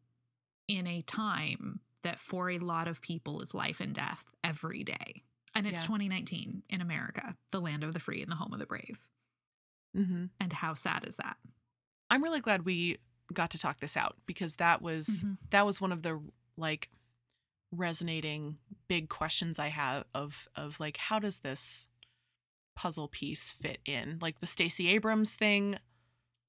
[0.68, 5.22] in a time that for a lot of people is life and death every day.
[5.54, 5.86] And it's Yeah.
[5.86, 9.08] 2019 in America, the land of the free and the home of the brave.
[9.94, 11.36] hmm And how sad is that?
[12.10, 12.98] i'm really glad we
[13.32, 15.38] got to talk this out because that was Mhm.
[15.50, 16.22] that was one of the
[16.56, 16.88] like
[17.72, 21.88] resonating big questions I have of of like how does this
[22.76, 24.18] puzzle piece fit in?
[24.20, 25.76] Like the Stacey Abrams thing,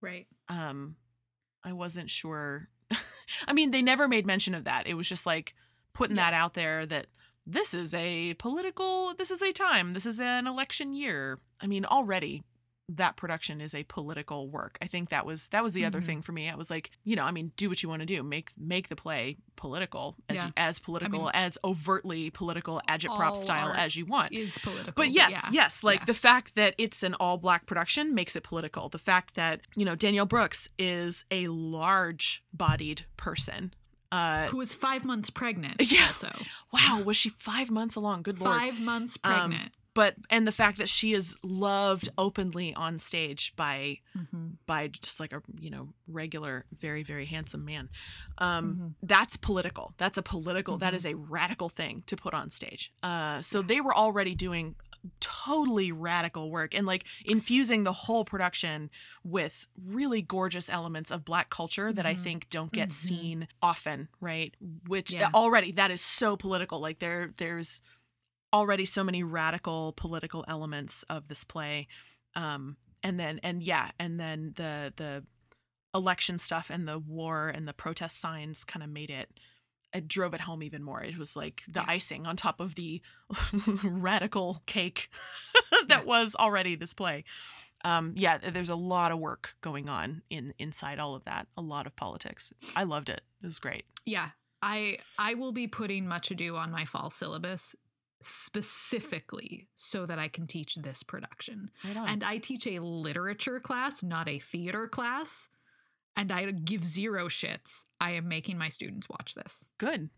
[0.02, 0.28] Right.
[0.50, 0.96] um
[1.64, 2.70] I wasn't sure.
[3.48, 4.86] I mean, they never made mention of that.
[4.88, 5.54] It was just like
[5.94, 6.30] putting Yeah.
[6.30, 7.08] that out there that
[7.46, 11.40] this is a political this is a time, this is an election year.
[11.60, 12.44] I mean, already
[12.90, 14.78] that production is a political work.
[14.82, 16.06] I think that was that was the other Mhm.
[16.06, 16.50] thing for me.
[16.50, 18.24] I was like, you know, I mean, do what you want to do.
[18.24, 20.52] Make make the play political as Yeah.
[20.56, 24.32] as political as overtly political agitprop style as you want.
[24.34, 24.94] Is political.
[24.96, 25.50] But yes, yeah.
[25.52, 26.06] yes, like yeah.
[26.06, 28.88] the fact that it's an all black production makes it political.
[28.88, 33.74] The fact that, you know, Danielle Brooks is a large bodied person.
[34.14, 35.82] Uh Who was five months pregnant?
[35.92, 36.08] Yeah.
[36.08, 36.32] Also,
[36.72, 38.22] wow, was she 5 months along?
[38.22, 38.58] Good lord.
[38.58, 39.74] five months Um, pregnant.
[39.98, 44.48] But and the fact that she is loved openly on stage by mm-hmm.
[44.66, 47.90] by just like a you know regular very very handsome man
[48.38, 48.94] um Mhm.
[49.14, 50.98] that's political that's a political that Mhm.
[51.00, 54.76] is a radical thing to put on stage uh so they were already doing
[55.20, 58.90] totally radical work and like infusing the whole production
[59.24, 62.24] with really gorgeous elements of black culture that i Mhm.
[62.24, 62.94] think don't get Mhm.
[62.94, 64.56] seen often right
[64.88, 65.30] which Yeah.
[65.34, 67.82] already that is so political like there there's
[68.54, 71.88] already so many radical political elements of this play
[72.36, 75.24] um and then and yeah and then the the
[75.94, 79.30] election stuff and the war and the protest signs kind of made it
[79.94, 81.86] it drove it home even more it was like the Yeah.
[81.88, 83.02] icing on top of the
[83.84, 85.10] radical cake
[85.88, 86.04] that Yeah.
[86.04, 87.24] was already this play
[87.84, 91.62] um yeah there's a lot of work going on in inside all of that a
[91.62, 94.30] lot of politics i loved it it was great Yeah.
[94.60, 97.76] I I will be putting much ado on my fall syllabus
[98.22, 101.70] specifically so that I can teach this production.
[101.84, 105.50] right And I teach a literature class, not a theater class.
[106.16, 107.86] And I give zero shits.
[108.02, 109.64] I am making my students watch this.
[109.78, 110.10] good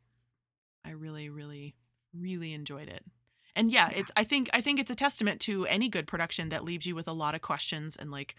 [0.85, 1.75] i really really
[2.17, 3.03] really enjoyed it
[3.55, 3.99] and yeah, Yeah.
[3.99, 6.95] it's i think i think it's a testament to any good production that leaves you
[6.95, 8.35] with a lot of questions and like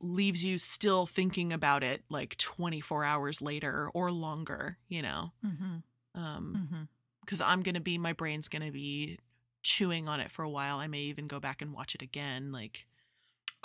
[0.00, 6.20] leaves you still thinking about it like 24 hours later or longer you know Mm-hmm.
[6.20, 6.82] um Mm-hmm.
[7.26, 9.18] Because i'm gonna be my brain's gonna be
[9.62, 12.52] chewing on it for a while i may even go back and watch it again
[12.52, 12.86] like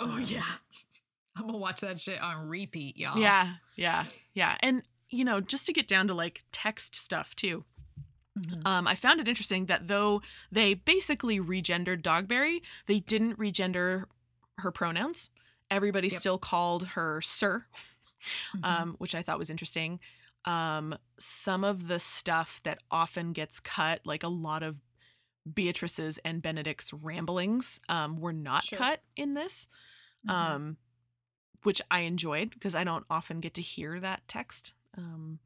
[0.00, 0.42] Oh, Um, yeah.
[1.36, 3.18] I'm going to watch that shit on repeat, y'all.
[3.18, 7.64] yeah yeah yeah and you know just to get down to like text stuff too
[8.38, 8.66] Mhm.
[8.66, 14.04] Um, I found it interesting that though they basically regendered Dogberry, they didn't regender
[14.56, 15.28] her pronouns.
[15.70, 16.18] Everybody Yep.
[16.20, 17.66] still called her Sir,
[18.56, 18.64] Mhm.
[18.64, 20.00] um, which I thought was interesting.
[20.44, 24.76] Um, some of the stuff that often gets cut, like a lot of
[25.52, 28.78] Beatrice's and Benedick's ramblings, um, were not Sure.
[28.78, 29.68] cut in this,
[30.26, 30.32] Mhm.
[30.32, 30.76] um,
[31.62, 34.74] which I enjoyed because I don't often get to hear that text.
[34.96, 35.38] Um,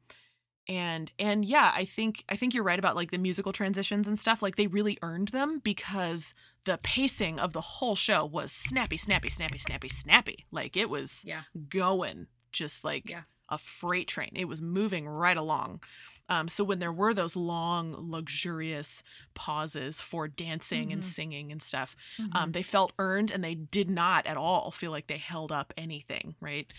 [0.67, 4.19] and and yeah, I think I think you're right about like the musical transitions and
[4.19, 4.41] stuff.
[4.41, 6.33] Like they really earned them because
[6.65, 10.45] the pacing of the whole show was snappy, snappy, snappy, snappy, snappy.
[10.51, 11.43] Like it was yeah.
[11.69, 13.23] going just like Yeah.
[13.49, 14.31] A freight train.
[14.35, 15.81] It was moving right along.
[16.29, 19.01] Um, so when there were those long, luxurious
[19.33, 21.05] pauses for dancing and Mhm.
[21.05, 22.27] singing and stuff, Mhm.
[22.33, 25.73] um, they felt earned and they did not at all feel like they held up
[25.77, 26.73] anything, right?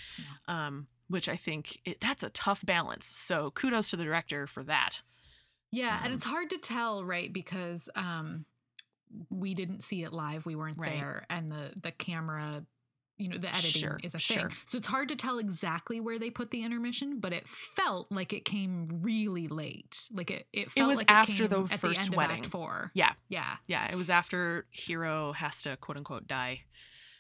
[0.49, 3.07] Um, which I think it, that's a tough balance.
[3.07, 5.03] So kudos to the director for that.
[5.71, 7.33] Yeah, and Um, it's hard to tell, right?
[7.33, 8.47] Because um
[9.31, 10.85] we didn't see it live, we weren't Right.
[10.85, 12.67] there, and the the camera,
[13.19, 14.49] you know, the editing Sure, is a sure.
[14.49, 14.57] thing.
[14.67, 18.33] So it's hard to tell exactly where they put the intermission, but it felt like
[18.33, 20.09] it came really late.
[20.13, 22.39] Like it it felt was like after it the first the end wedding.
[22.41, 22.91] of Act 4.
[22.95, 23.13] Yeah.
[23.29, 23.57] Yeah.
[23.67, 26.61] Yeah, it was after Hero has to quote unquote die.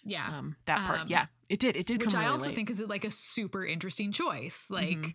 [0.04, 0.38] Yeah.
[0.38, 1.00] Um, that part.
[1.00, 1.76] Um, yeah, it did.
[1.76, 2.54] It did Which I also late.
[2.54, 4.66] think is like a super interesting choice.
[4.70, 5.14] Like Mhm.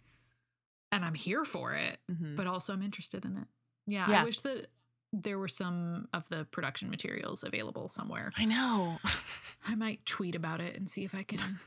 [0.91, 1.97] and I'm here for it.
[2.11, 2.35] Mhm.
[2.35, 3.47] but also I'm interested in it.
[3.87, 4.21] Yeah, Yeah.
[4.21, 4.67] I wish that
[5.13, 8.31] there were some of the production materials available somewhere.
[8.37, 8.97] I know.
[9.67, 11.59] I might tweet about it and see if I can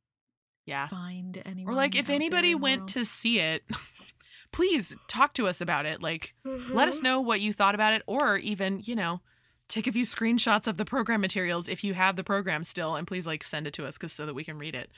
[0.66, 0.86] yeah.
[0.88, 1.72] find anyone.
[1.72, 2.88] Or like if anybody went world.
[2.90, 3.62] to see it,
[4.52, 6.02] please talk to us about it.
[6.02, 9.20] Like let us know what you thought about it or even, you know,
[9.66, 13.06] take a few screenshots of the program materials if you have the program still and
[13.06, 14.90] please like send it to us cuz so that we can read it.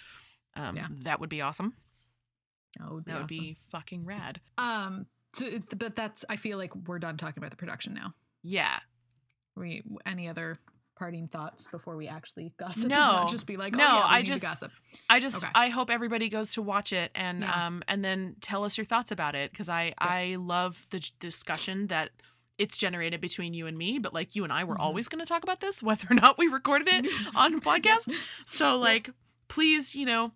[0.56, 0.88] Um, Yeah.
[1.02, 1.74] that would be awesome.
[2.80, 3.38] That would be That would awesome.
[3.44, 4.40] be fucking rad.
[4.58, 5.06] Um.
[5.36, 5.46] So,
[5.76, 6.24] but that's.
[6.28, 8.14] I feel like we're done talking about the production now.
[8.42, 8.78] Yeah.
[9.56, 10.58] We any other
[10.98, 12.84] parting thoughts before we actually gossip?
[12.88, 13.26] No.
[13.30, 14.72] just be like, oh, No, yeah, I need to just- gossip.
[15.10, 15.52] I just Okay.
[15.54, 17.66] I hope everybody goes to watch it and Yeah.
[17.66, 21.88] um and then tell us your thoughts about it cuz I I love the discussion
[21.88, 22.10] that
[22.58, 24.80] it's generated between you and me but like you and I were Mhm.
[24.80, 28.10] always going to talk about this whether or not we recorded it on a podcast.
[28.46, 29.10] So like
[29.48, 30.32] please, you know,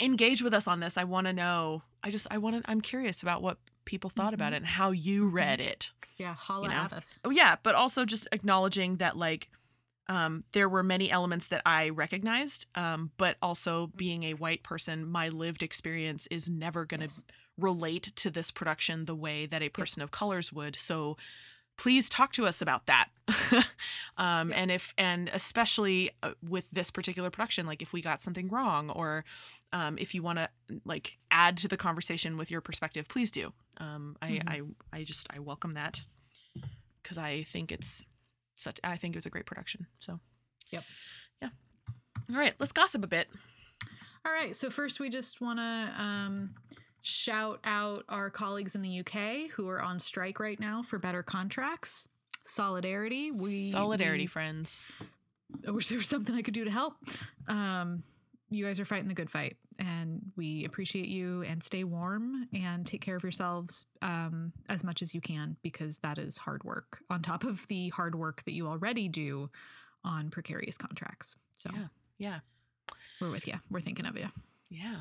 [0.00, 0.96] engage with us on this.
[0.96, 1.82] I want to know.
[2.02, 4.56] I just I want to I'm curious about what people thought about Mhm.
[4.56, 5.32] it and how you Mhm.
[5.32, 5.92] read it.
[6.18, 6.74] Yeah, holla know?
[6.74, 7.18] at us.
[7.24, 9.48] Oh yeah, but also just acknowledging that like
[10.10, 15.06] um, there were many elements that I recognized, um, but also being a white person,
[15.06, 17.22] my lived experience is never going to Yes.
[17.58, 20.76] relate to this production the way that a person of colors would.
[20.76, 21.18] So
[21.78, 23.08] please talk to us about that.
[24.18, 28.48] um, And if and especially uh, with this particular production, like if we got something
[28.48, 29.24] wrong or
[29.72, 30.48] um, if you want to
[30.84, 33.52] like add to the conversation with your perspective, please do.
[33.78, 34.48] Um, I, Mhm.
[34.92, 36.02] I I just I welcome that
[37.02, 38.04] because I think it's
[38.56, 38.80] such.
[38.82, 39.86] I think it was a great production.
[39.98, 40.20] So.
[40.70, 40.84] Yep.
[41.40, 41.48] Yeah.
[42.30, 43.28] All right, let's gossip a bit.
[44.26, 44.54] All right.
[44.54, 46.54] So first, we just want to um,
[47.08, 51.22] shout out our colleagues in the UK who are on strike right now for better
[51.22, 52.08] contracts.
[52.44, 53.30] Solidarity.
[53.32, 54.80] We Solidarity, we- friends.
[55.66, 56.94] I wish there was something I could do to help.
[57.48, 58.02] Um,
[58.50, 61.42] you guys are fighting the good fight, and we appreciate you.
[61.42, 65.98] And stay warm and take care of yourselves um, as much as you can because
[66.00, 69.48] that is hard work on top of the hard work that you already do
[70.04, 71.34] on precarious contracts.
[71.56, 71.86] So Yeah.
[72.18, 72.38] Yeah.
[73.20, 73.54] we're with you.
[73.70, 74.28] We're thinking of you.
[74.70, 75.00] Yeah.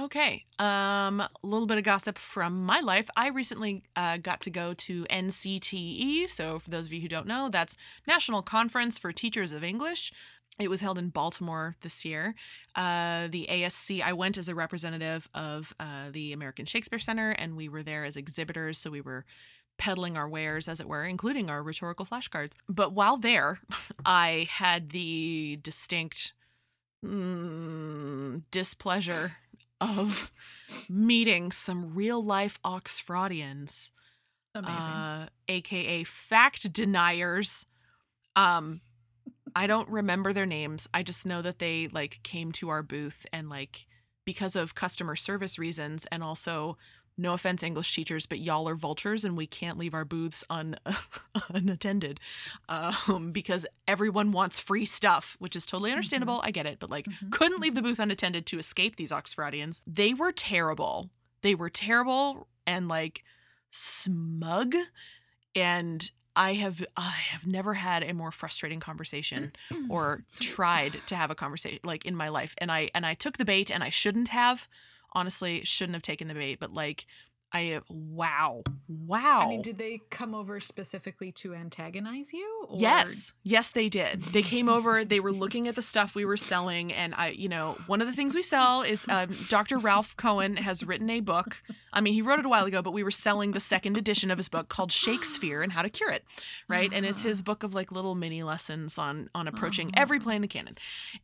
[0.00, 0.46] Okay.
[0.58, 3.10] Um, a little bit of gossip from my life.
[3.16, 6.30] I recently uh, got to go to NCTE.
[6.30, 10.10] So, for those of you who don't know, that's National Conference for Teachers of English.
[10.58, 12.34] It was held in Baltimore this year.
[12.74, 17.54] Uh, the ASC, I went as a representative of uh, the American Shakespeare Center, and
[17.54, 18.78] we were there as exhibitors.
[18.78, 19.26] So, we were
[19.76, 22.54] peddling our wares, as it were, including our rhetorical flashcards.
[22.70, 23.60] But while there,
[24.06, 26.32] I had the distinct
[27.04, 29.32] mm, displeasure
[29.80, 30.32] of
[30.88, 33.90] meeting some real life Oxfordians,
[34.54, 34.76] Amazing.
[34.76, 37.64] uh, aka fact deniers.
[38.36, 38.80] Um,
[39.54, 40.88] I don't remember their names.
[40.94, 43.86] I just know that they like came to our booth and like
[44.24, 46.76] because of customer service reasons and also
[47.20, 50.76] no offense english teachers but y'all are vultures and we can't leave our booths un-
[51.50, 52.18] unattended
[52.68, 56.40] um, because everyone wants free stuff which is totally understandable.
[56.44, 57.30] I get it but like Mhm.
[57.32, 59.82] couldn't leave the booth unattended to escape these oxfordians.
[59.86, 61.10] They were terrible.
[61.42, 63.22] They were terrible and like
[63.70, 64.74] smug.
[65.54, 69.52] And i have i have never had a more frustrating conversation
[69.88, 72.54] or tried to have a conversation like in my life.
[72.58, 74.68] And i and i took the bait and i shouldn't have
[75.12, 77.06] honestly shouldn't have taken the bait but like
[77.52, 82.66] i have, wow wow I mean, did they come over specifically to antagonize you?
[82.68, 84.22] Or Yes, yes, they did.
[84.22, 85.04] They came over.
[85.04, 88.06] They were looking at the stuff we were selling, and I, you know, one of
[88.06, 89.78] the things we sell is um, Dr.
[89.78, 91.62] Ralph Cohen has written a book.
[91.92, 94.30] I mean, he wrote it a while ago, but we were selling the second edition
[94.30, 96.24] of his book called Shakespeare and How to Cure It,
[96.68, 96.90] right?
[96.92, 100.42] And it's his book of like little mini lessons on on approaching every play in
[100.42, 100.76] the canon.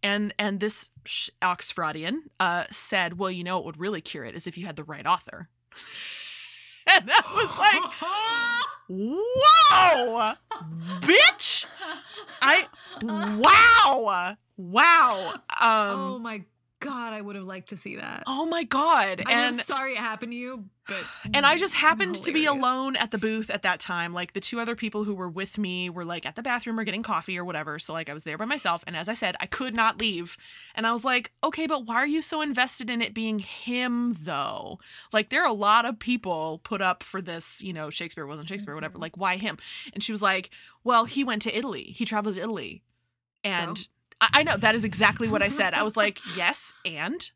[0.03, 4.35] And and this sh- Oxfordian uh, said, well, you know, what would really cure it
[4.35, 5.49] is if you had the right author.
[6.87, 7.83] and that was like.
[8.89, 10.35] Whoa,
[11.01, 11.67] bitch!
[12.41, 12.69] I
[13.03, 15.33] wow, wow.
[15.33, 16.45] Um, oh my
[16.81, 18.25] god, I would have liked to see that.
[18.27, 21.03] oh my god, I mean, I'm and sorry it happened to you, but
[21.35, 24.13] and I just happened to be alone at the booth at that time.
[24.13, 26.85] Like the two other people who were with me were like at the bathroom or
[26.85, 27.79] getting coffee or whatever.
[27.79, 30.37] So like I was there by myself, and as I said, I could not leave.
[30.75, 34.17] And I was like, okay, but why are you so invested in it being him
[34.21, 34.79] though?
[35.13, 37.63] Like there are a lot of people put up for this.
[37.63, 38.99] You know, Shakespeare wasn't Shakespeare, whatever.
[38.99, 39.03] Mhm.
[39.03, 39.59] Like why him?
[39.95, 40.51] And she was like,
[40.85, 41.95] well, he went to Italy.
[41.97, 42.83] He traveled to Italy,
[43.43, 43.79] and.
[43.79, 43.85] So?
[44.21, 45.75] I I know that is exactly what I said.
[45.75, 47.31] I was like, yes, and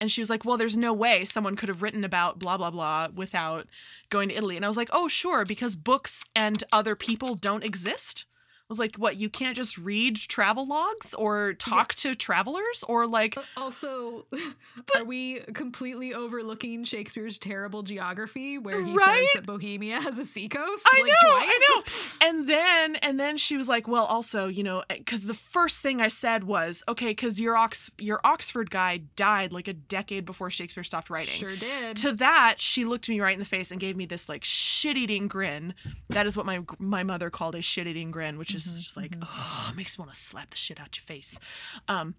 [0.00, 2.70] and she was like, well, there's no way someone could have written about blah blah
[2.70, 3.66] blah without
[4.10, 4.56] going to Italy.
[4.56, 8.24] And I was like, oh, sure, because books and other people don't exist.
[8.68, 9.16] Was like, what?
[9.16, 14.26] You can't just read travel logs or talk to travelers or like Uh, Also,
[14.96, 19.20] are we completely overlooking Shakespeare's terrible geography where he Right?
[19.20, 20.82] says that Bohemia has a seacoast?
[20.86, 21.48] I like, know, twice?
[21.48, 21.82] I know.
[22.28, 26.00] And then and then she was like, "Well, also, you know, because the first thing
[26.02, 30.50] I said was, okay, because your Ox your Oxford guy died like a decade before
[30.50, 31.96] Shakespeare stopped writing." Sure did.
[31.98, 35.28] To that, she looked me right in the face and gave me this like shit-eating
[35.28, 35.74] grin.
[36.10, 39.12] That is what my my mother called a shit-eating grin, which is Mhm, just like,
[39.18, 39.26] mhm.
[39.28, 41.38] oh, makes me want to slap the shit out your face.
[41.86, 42.14] Um,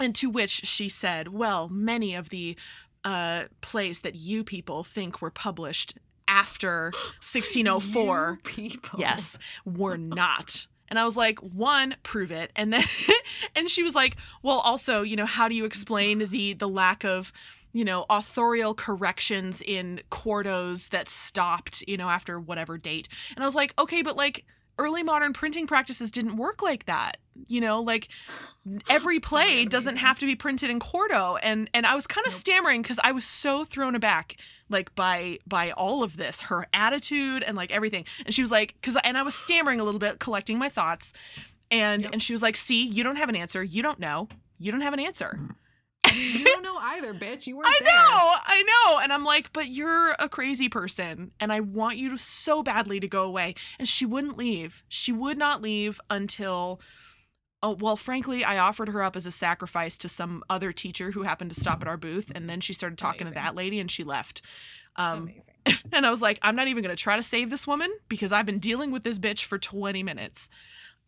[0.00, 2.56] and to which she said, "Well, many of the
[3.04, 5.94] uh, plays that you people think were published
[6.28, 9.00] after 1604." You people.
[9.00, 12.84] yes were not and i was like one prove it and then
[13.56, 17.04] and she was like well also you know how do you explain the the lack
[17.04, 17.32] of
[17.72, 23.46] you know authorial corrections in quartos that stopped you know after whatever date and i
[23.46, 24.44] was like okay but like
[24.78, 27.18] early modern printing practices didn't work like that
[27.48, 27.82] you know?
[27.82, 28.08] Like
[28.88, 32.32] every play doesn't have to be printed in quarto and and i was kind of
[32.32, 32.40] Nope.
[32.40, 34.36] stammering because i was so thrown aback
[34.68, 38.04] like by by all of this her attitude and like everything.
[38.24, 41.12] And she was like because and i was stammering a little bit collecting my thoughts
[41.70, 42.12] and Yep.
[42.14, 43.62] and she was like see you don't have an answer.
[43.62, 44.28] You don't know.
[44.58, 45.38] You don't have an answer
[46.14, 47.46] you don't know either, bitch.
[47.46, 47.92] You weren't I there.
[47.92, 48.98] know, I know.
[48.98, 53.08] And I'm like, but you're a crazy person, and I want you so badly to
[53.08, 53.54] go away.
[53.78, 54.82] And she wouldn't leave.
[54.88, 56.80] She would not leave until.
[57.62, 61.22] Oh, well, frankly, I offered her up as a sacrifice to some other teacher who
[61.22, 63.32] happened to stop at our booth, and then she started talking Amazing.
[63.32, 64.42] to that lady, and she left.
[64.96, 65.54] Um, Amazing.
[65.92, 68.30] and I was like, I'm not even going to try to save this woman because
[68.30, 70.48] I've been dealing with this bitch for 20 minutes.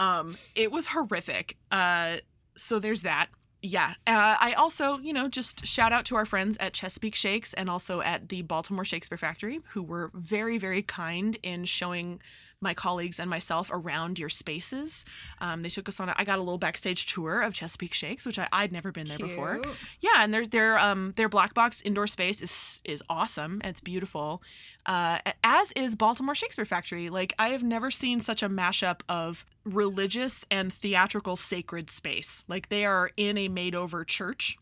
[0.01, 1.57] Um, it was horrific.
[1.70, 2.16] Uh,
[2.57, 3.28] so there's that.
[3.61, 3.95] Yeah.
[4.07, 7.69] Uh, I also, you know, just shout out to our friends at Chesapeake Shakes and
[7.69, 12.21] also at the Baltimore Shakespeare Factory who were very, very kind in showing
[12.61, 15.05] my colleagues and myself around your spaces.
[15.41, 16.09] Um, they took us on.
[16.09, 19.07] A, I got a little backstage tour of Chesapeake Shakes, which I, I'd never been
[19.07, 19.63] there before.
[20.01, 23.61] Yeah, and their their um their black box indoor space is is awesome.
[23.65, 24.43] It's beautiful.
[24.87, 27.09] Uh, as is Baltimore Shakespeare Factory.
[27.11, 32.45] Like I have never seen such a mashup of religious and theatrical sacred space.
[32.49, 34.59] Like they are in a made over church.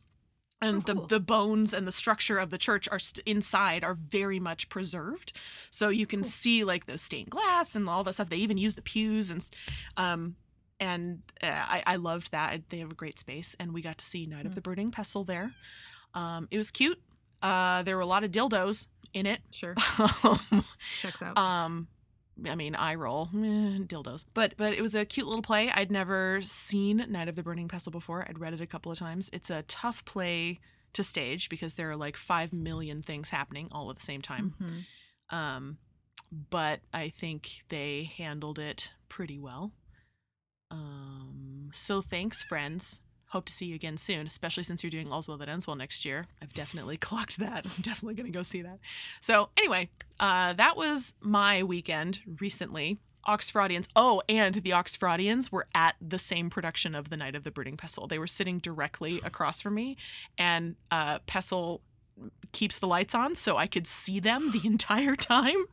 [0.62, 1.02] And Oh, cool.
[1.02, 4.68] the, the bones and the structure of the church are st- inside are very much
[4.70, 5.32] preserved,
[5.70, 6.30] so you can Cool.
[6.30, 8.30] see like the stained glass and all that stuff.
[8.30, 9.46] They even use the pews and,
[9.98, 10.36] um,
[10.80, 12.70] and uh, I, I loved that.
[12.70, 14.54] They have a great space, and we got to see Knight of Mm.
[14.56, 15.52] the Burning Pestle there.
[16.14, 17.00] Um, it was cute.
[17.42, 19.40] Uh, there were a lot of dildos in it.
[19.50, 19.74] Sure.
[21.02, 21.36] Checks out.
[21.38, 21.86] um,
[22.44, 24.24] I mean, eye roll, eh, dildos.
[24.34, 25.70] But but it was a cute little play.
[25.70, 28.26] I'd never seen Knight of the Burning Pestle before.
[28.28, 29.30] I'd read it a couple of times.
[29.32, 30.60] It's a tough play
[30.92, 34.54] to stage because there are like five million things happening all at the same time.
[34.60, 35.34] Mhm.
[35.36, 35.78] Um,
[36.50, 39.72] but I think they handled it pretty well.
[40.70, 43.00] Um, so thanks, friends.
[43.36, 45.76] Hope to see you again soon, especially since you're doing All's Well That Ends Well
[45.76, 46.24] next year.
[46.40, 47.66] I've definitely clocked that.
[47.66, 48.78] I'm definitely going to go see that.
[49.20, 52.96] So, anyway, uh, that was my weekend recently.
[53.28, 53.88] Oxfordians.
[53.94, 57.76] Oh, and the Oxfordians were at the same production of The Knight of the Burning
[57.76, 58.06] Pestle.
[58.06, 59.98] They were sitting directly across from me,
[60.38, 61.82] and uh, Pestle
[62.52, 65.66] keeps the lights on so I could see them the entire time.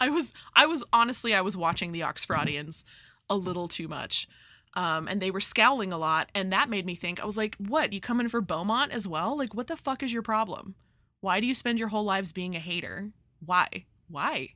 [0.00, 2.82] I was I was honestly I was watching the Oxfordians
[3.28, 4.26] a little too much.
[4.74, 7.20] Um, and they were scowling a lot, and that made me think.
[7.20, 7.92] I was like, "What?
[7.92, 9.36] You coming for Beaumont as well?
[9.36, 10.76] Like, what the fuck is your problem?
[11.20, 13.10] Why do you spend your whole lives being a hater?
[13.44, 13.86] Why?
[14.08, 14.50] Why?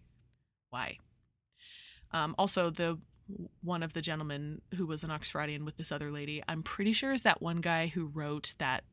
[0.70, 0.98] Why?"
[2.12, 2.98] Um, also, the
[3.62, 7.12] one of the gentlemen who was an Oxfordian with this other lady, I'm pretty sure
[7.12, 8.84] is that one guy who wrote that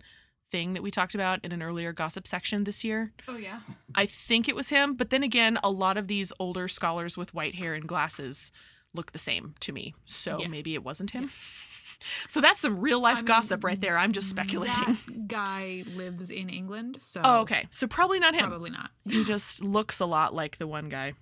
[0.51, 3.13] thing that we talked about in an earlier gossip section this year.
[3.27, 3.61] oh yeah.
[3.95, 7.33] I think it was him, but then again, a lot of these older scholars with
[7.33, 8.51] white hair and glasses
[8.93, 9.93] look the same to me.
[10.05, 10.49] So Yes.
[10.49, 11.31] maybe it wasn't him.
[12.27, 13.95] So that's some real life I mean, gossip right there.
[13.95, 14.97] I'm just speculating.
[15.07, 17.67] That guy lives in England, so Oh, okay.
[17.69, 18.47] So probably not him.
[18.49, 18.89] probably not.
[19.07, 21.13] He just looks a lot like the one guy.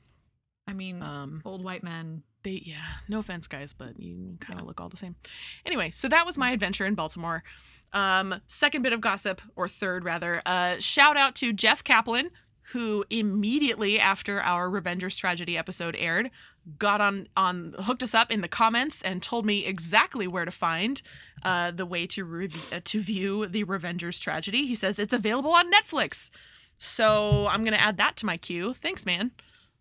[0.69, 2.23] I mean, Um, old white men.
[2.43, 2.77] they yeah,
[3.09, 5.17] no offense, guys, but you kind of look all the same.
[5.65, 7.43] Anyway, so that was my adventure in Baltimore.
[7.91, 10.41] Um, second bit of gossip, or third rather.
[10.45, 12.29] Uh, shout out to Jeff Kaplan,
[12.71, 16.29] who immediately after our Revengers tragedy episode aired,
[16.77, 20.51] got on on hooked us up in the comments and told me exactly where to
[20.51, 21.01] find
[21.43, 24.67] uh, the way to rev- uh, to view the Revengers tragedy.
[24.67, 26.29] He says it's available on Netflix.
[26.77, 28.73] So I'm gonna add that to my queue.
[28.73, 29.31] Thanks, man.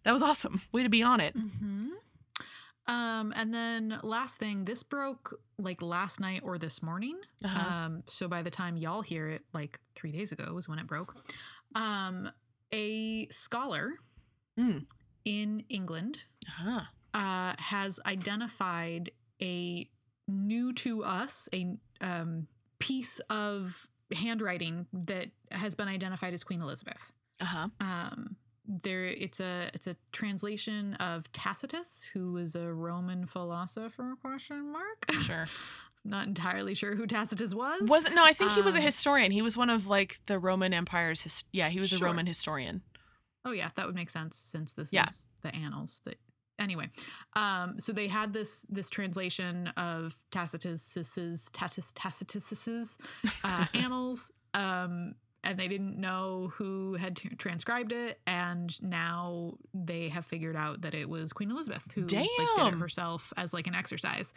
[0.05, 0.62] That was awesome.
[0.72, 1.36] Way to be on it.
[1.36, 1.89] Mm-hmm.
[2.86, 7.18] Um, and then last thing, this broke like last night or this morning.
[7.45, 7.74] Uh-huh.
[7.74, 10.86] Um, so by the time y'all hear it, like three days ago was when it
[10.86, 11.14] broke.
[11.74, 12.30] Um,
[12.73, 13.95] a scholar
[14.59, 14.87] Mm.
[15.25, 16.81] in England Uh-huh.
[17.14, 19.89] uh, has identified a
[20.27, 22.49] new to us a um,
[22.81, 27.12] piece of handwriting that has been identified as Queen Elizabeth.
[27.41, 27.69] Uh-huh.
[27.81, 34.16] Um, there, it's a it's a translation of Tacitus, who was a Roman philosopher?
[34.21, 35.11] Question mark.
[35.23, 35.47] Sure.
[36.09, 37.83] Not entirely sure who Tacitus was.
[37.83, 39.31] Wasn't no, I think he was a Um, historian.
[39.31, 42.83] He was one of like the Roman Empire's his, yeah, he was a Roman historian.
[43.45, 45.05] Oh yeah, that would make sense since this Yeah.
[45.07, 46.17] is the annals that
[46.59, 46.91] anyway.
[47.37, 52.99] Um so they had this this translation of Tacitus's Tacitus Tacitus's
[53.45, 60.09] uh annals um and they didn't know who had t- transcribed it and now they
[60.09, 63.66] have figured out that it was Queen Elizabeth who like, did it herself as like
[63.66, 64.32] an exercise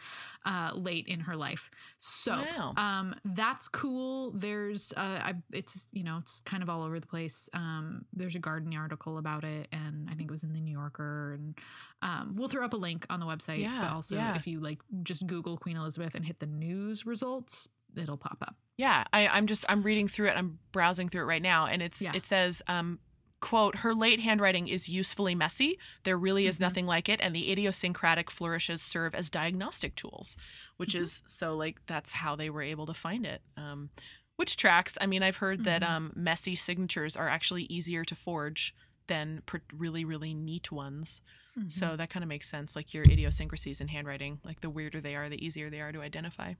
[0.46, 1.70] uh late in her life.
[1.98, 2.74] So Wow.
[2.76, 7.06] um that's cool there's uh I, it's you know it's kind of all over the
[7.06, 10.60] place um there's a Guardian article about it and i think it was in the
[10.60, 11.58] new yorker and
[12.02, 14.36] um we'll throw up a link on the website yeah, but also yeah.
[14.36, 18.56] if you like just google queen elizabeth and hit the news results it'll pop up
[18.76, 20.36] Yeah, I, I'm just I'm reading through it.
[20.36, 22.12] I'm browsing through it right now, and it's Yeah.
[22.14, 22.98] it says, um,
[23.40, 25.78] "quote Her late handwriting is usefully messy.
[26.04, 26.60] There really is Mhm.
[26.60, 30.36] nothing like it, and the idiosyncratic flourishes serve as diagnostic tools,
[30.78, 31.00] which Mhm.
[31.02, 33.42] is so like that's how they were able to find it.
[33.56, 33.90] Um,
[34.36, 34.96] Which tracks.
[35.00, 35.88] I mean, I've heard that Mhm.
[35.90, 38.74] um, messy signatures are actually easier to forge
[39.06, 41.20] than pr- really, really neat ones.
[41.56, 41.68] Mm-hmm.
[41.68, 42.74] So that kind of makes sense.
[42.74, 46.00] Like your idiosyncrasies in handwriting, like the weirder they are, the easier they are to
[46.00, 46.54] identify.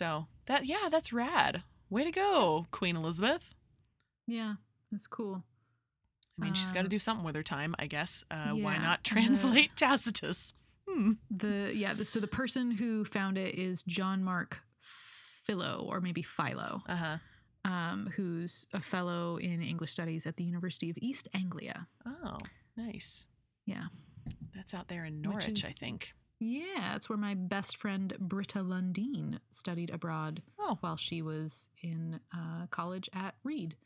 [0.00, 0.06] Yeah.
[0.22, 1.62] So that, yeah, that's rad.
[1.90, 3.54] Way to go, Queen Elizabeth.
[4.26, 4.54] yeah,
[4.90, 5.42] that's cool.
[6.40, 8.24] I mean, she's got to Um, do something with her time, I guess.
[8.30, 10.54] Uh, Why not translate Tacitus?
[10.88, 11.12] Hmm.
[11.30, 16.22] The yeah, the, so the person who found it is John Mark Philo, or maybe
[16.22, 17.16] Philo, Uh huh.
[17.64, 21.86] um, who's a fellow in English studies at the University of East Anglia.
[22.06, 22.38] Oh,
[22.76, 23.26] nice.
[23.66, 23.84] Yeah.
[24.56, 26.12] That's out there in Norwich, is- I think.
[26.44, 32.18] Yeah, that's where my best friend Britta Lundeen studied abroad Oh, while she was in
[32.36, 33.76] uh, college at Reed.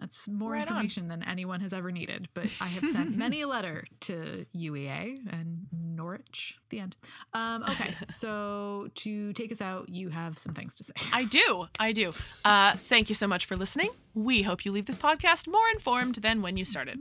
[0.00, 0.68] That's more Right on.
[0.68, 5.18] information than anyone has ever needed, but I have sent many a letter to UEA
[5.30, 6.56] and Norwich.
[6.70, 6.96] The end.
[7.32, 10.92] Um, okay, so to take us out, you have some things to say.
[11.12, 11.66] I do.
[11.78, 12.12] I do.
[12.44, 13.90] Uh, thank you so much for listening.
[14.14, 16.98] We hope you leave this podcast more informed than when you started.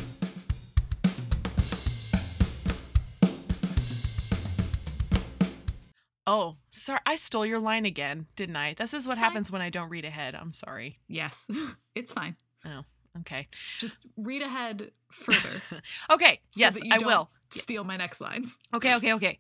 [6.27, 7.01] Oh, sorry.
[7.07, 8.75] I stole your line again, didn't I?
[8.75, 9.31] This is what It's fine.
[9.31, 10.35] happens when I don't read ahead.
[10.35, 10.99] I'm sorry.
[11.09, 11.49] Yes,
[11.95, 12.37] it's fine.
[12.65, 12.83] Oh,
[13.19, 13.49] okay.
[13.79, 15.63] Just read ahead further.
[16.11, 16.41] Okay.
[16.51, 17.31] so yes, I will.
[17.51, 18.57] Steal my next lines.
[18.73, 19.39] Okay, okay, okay.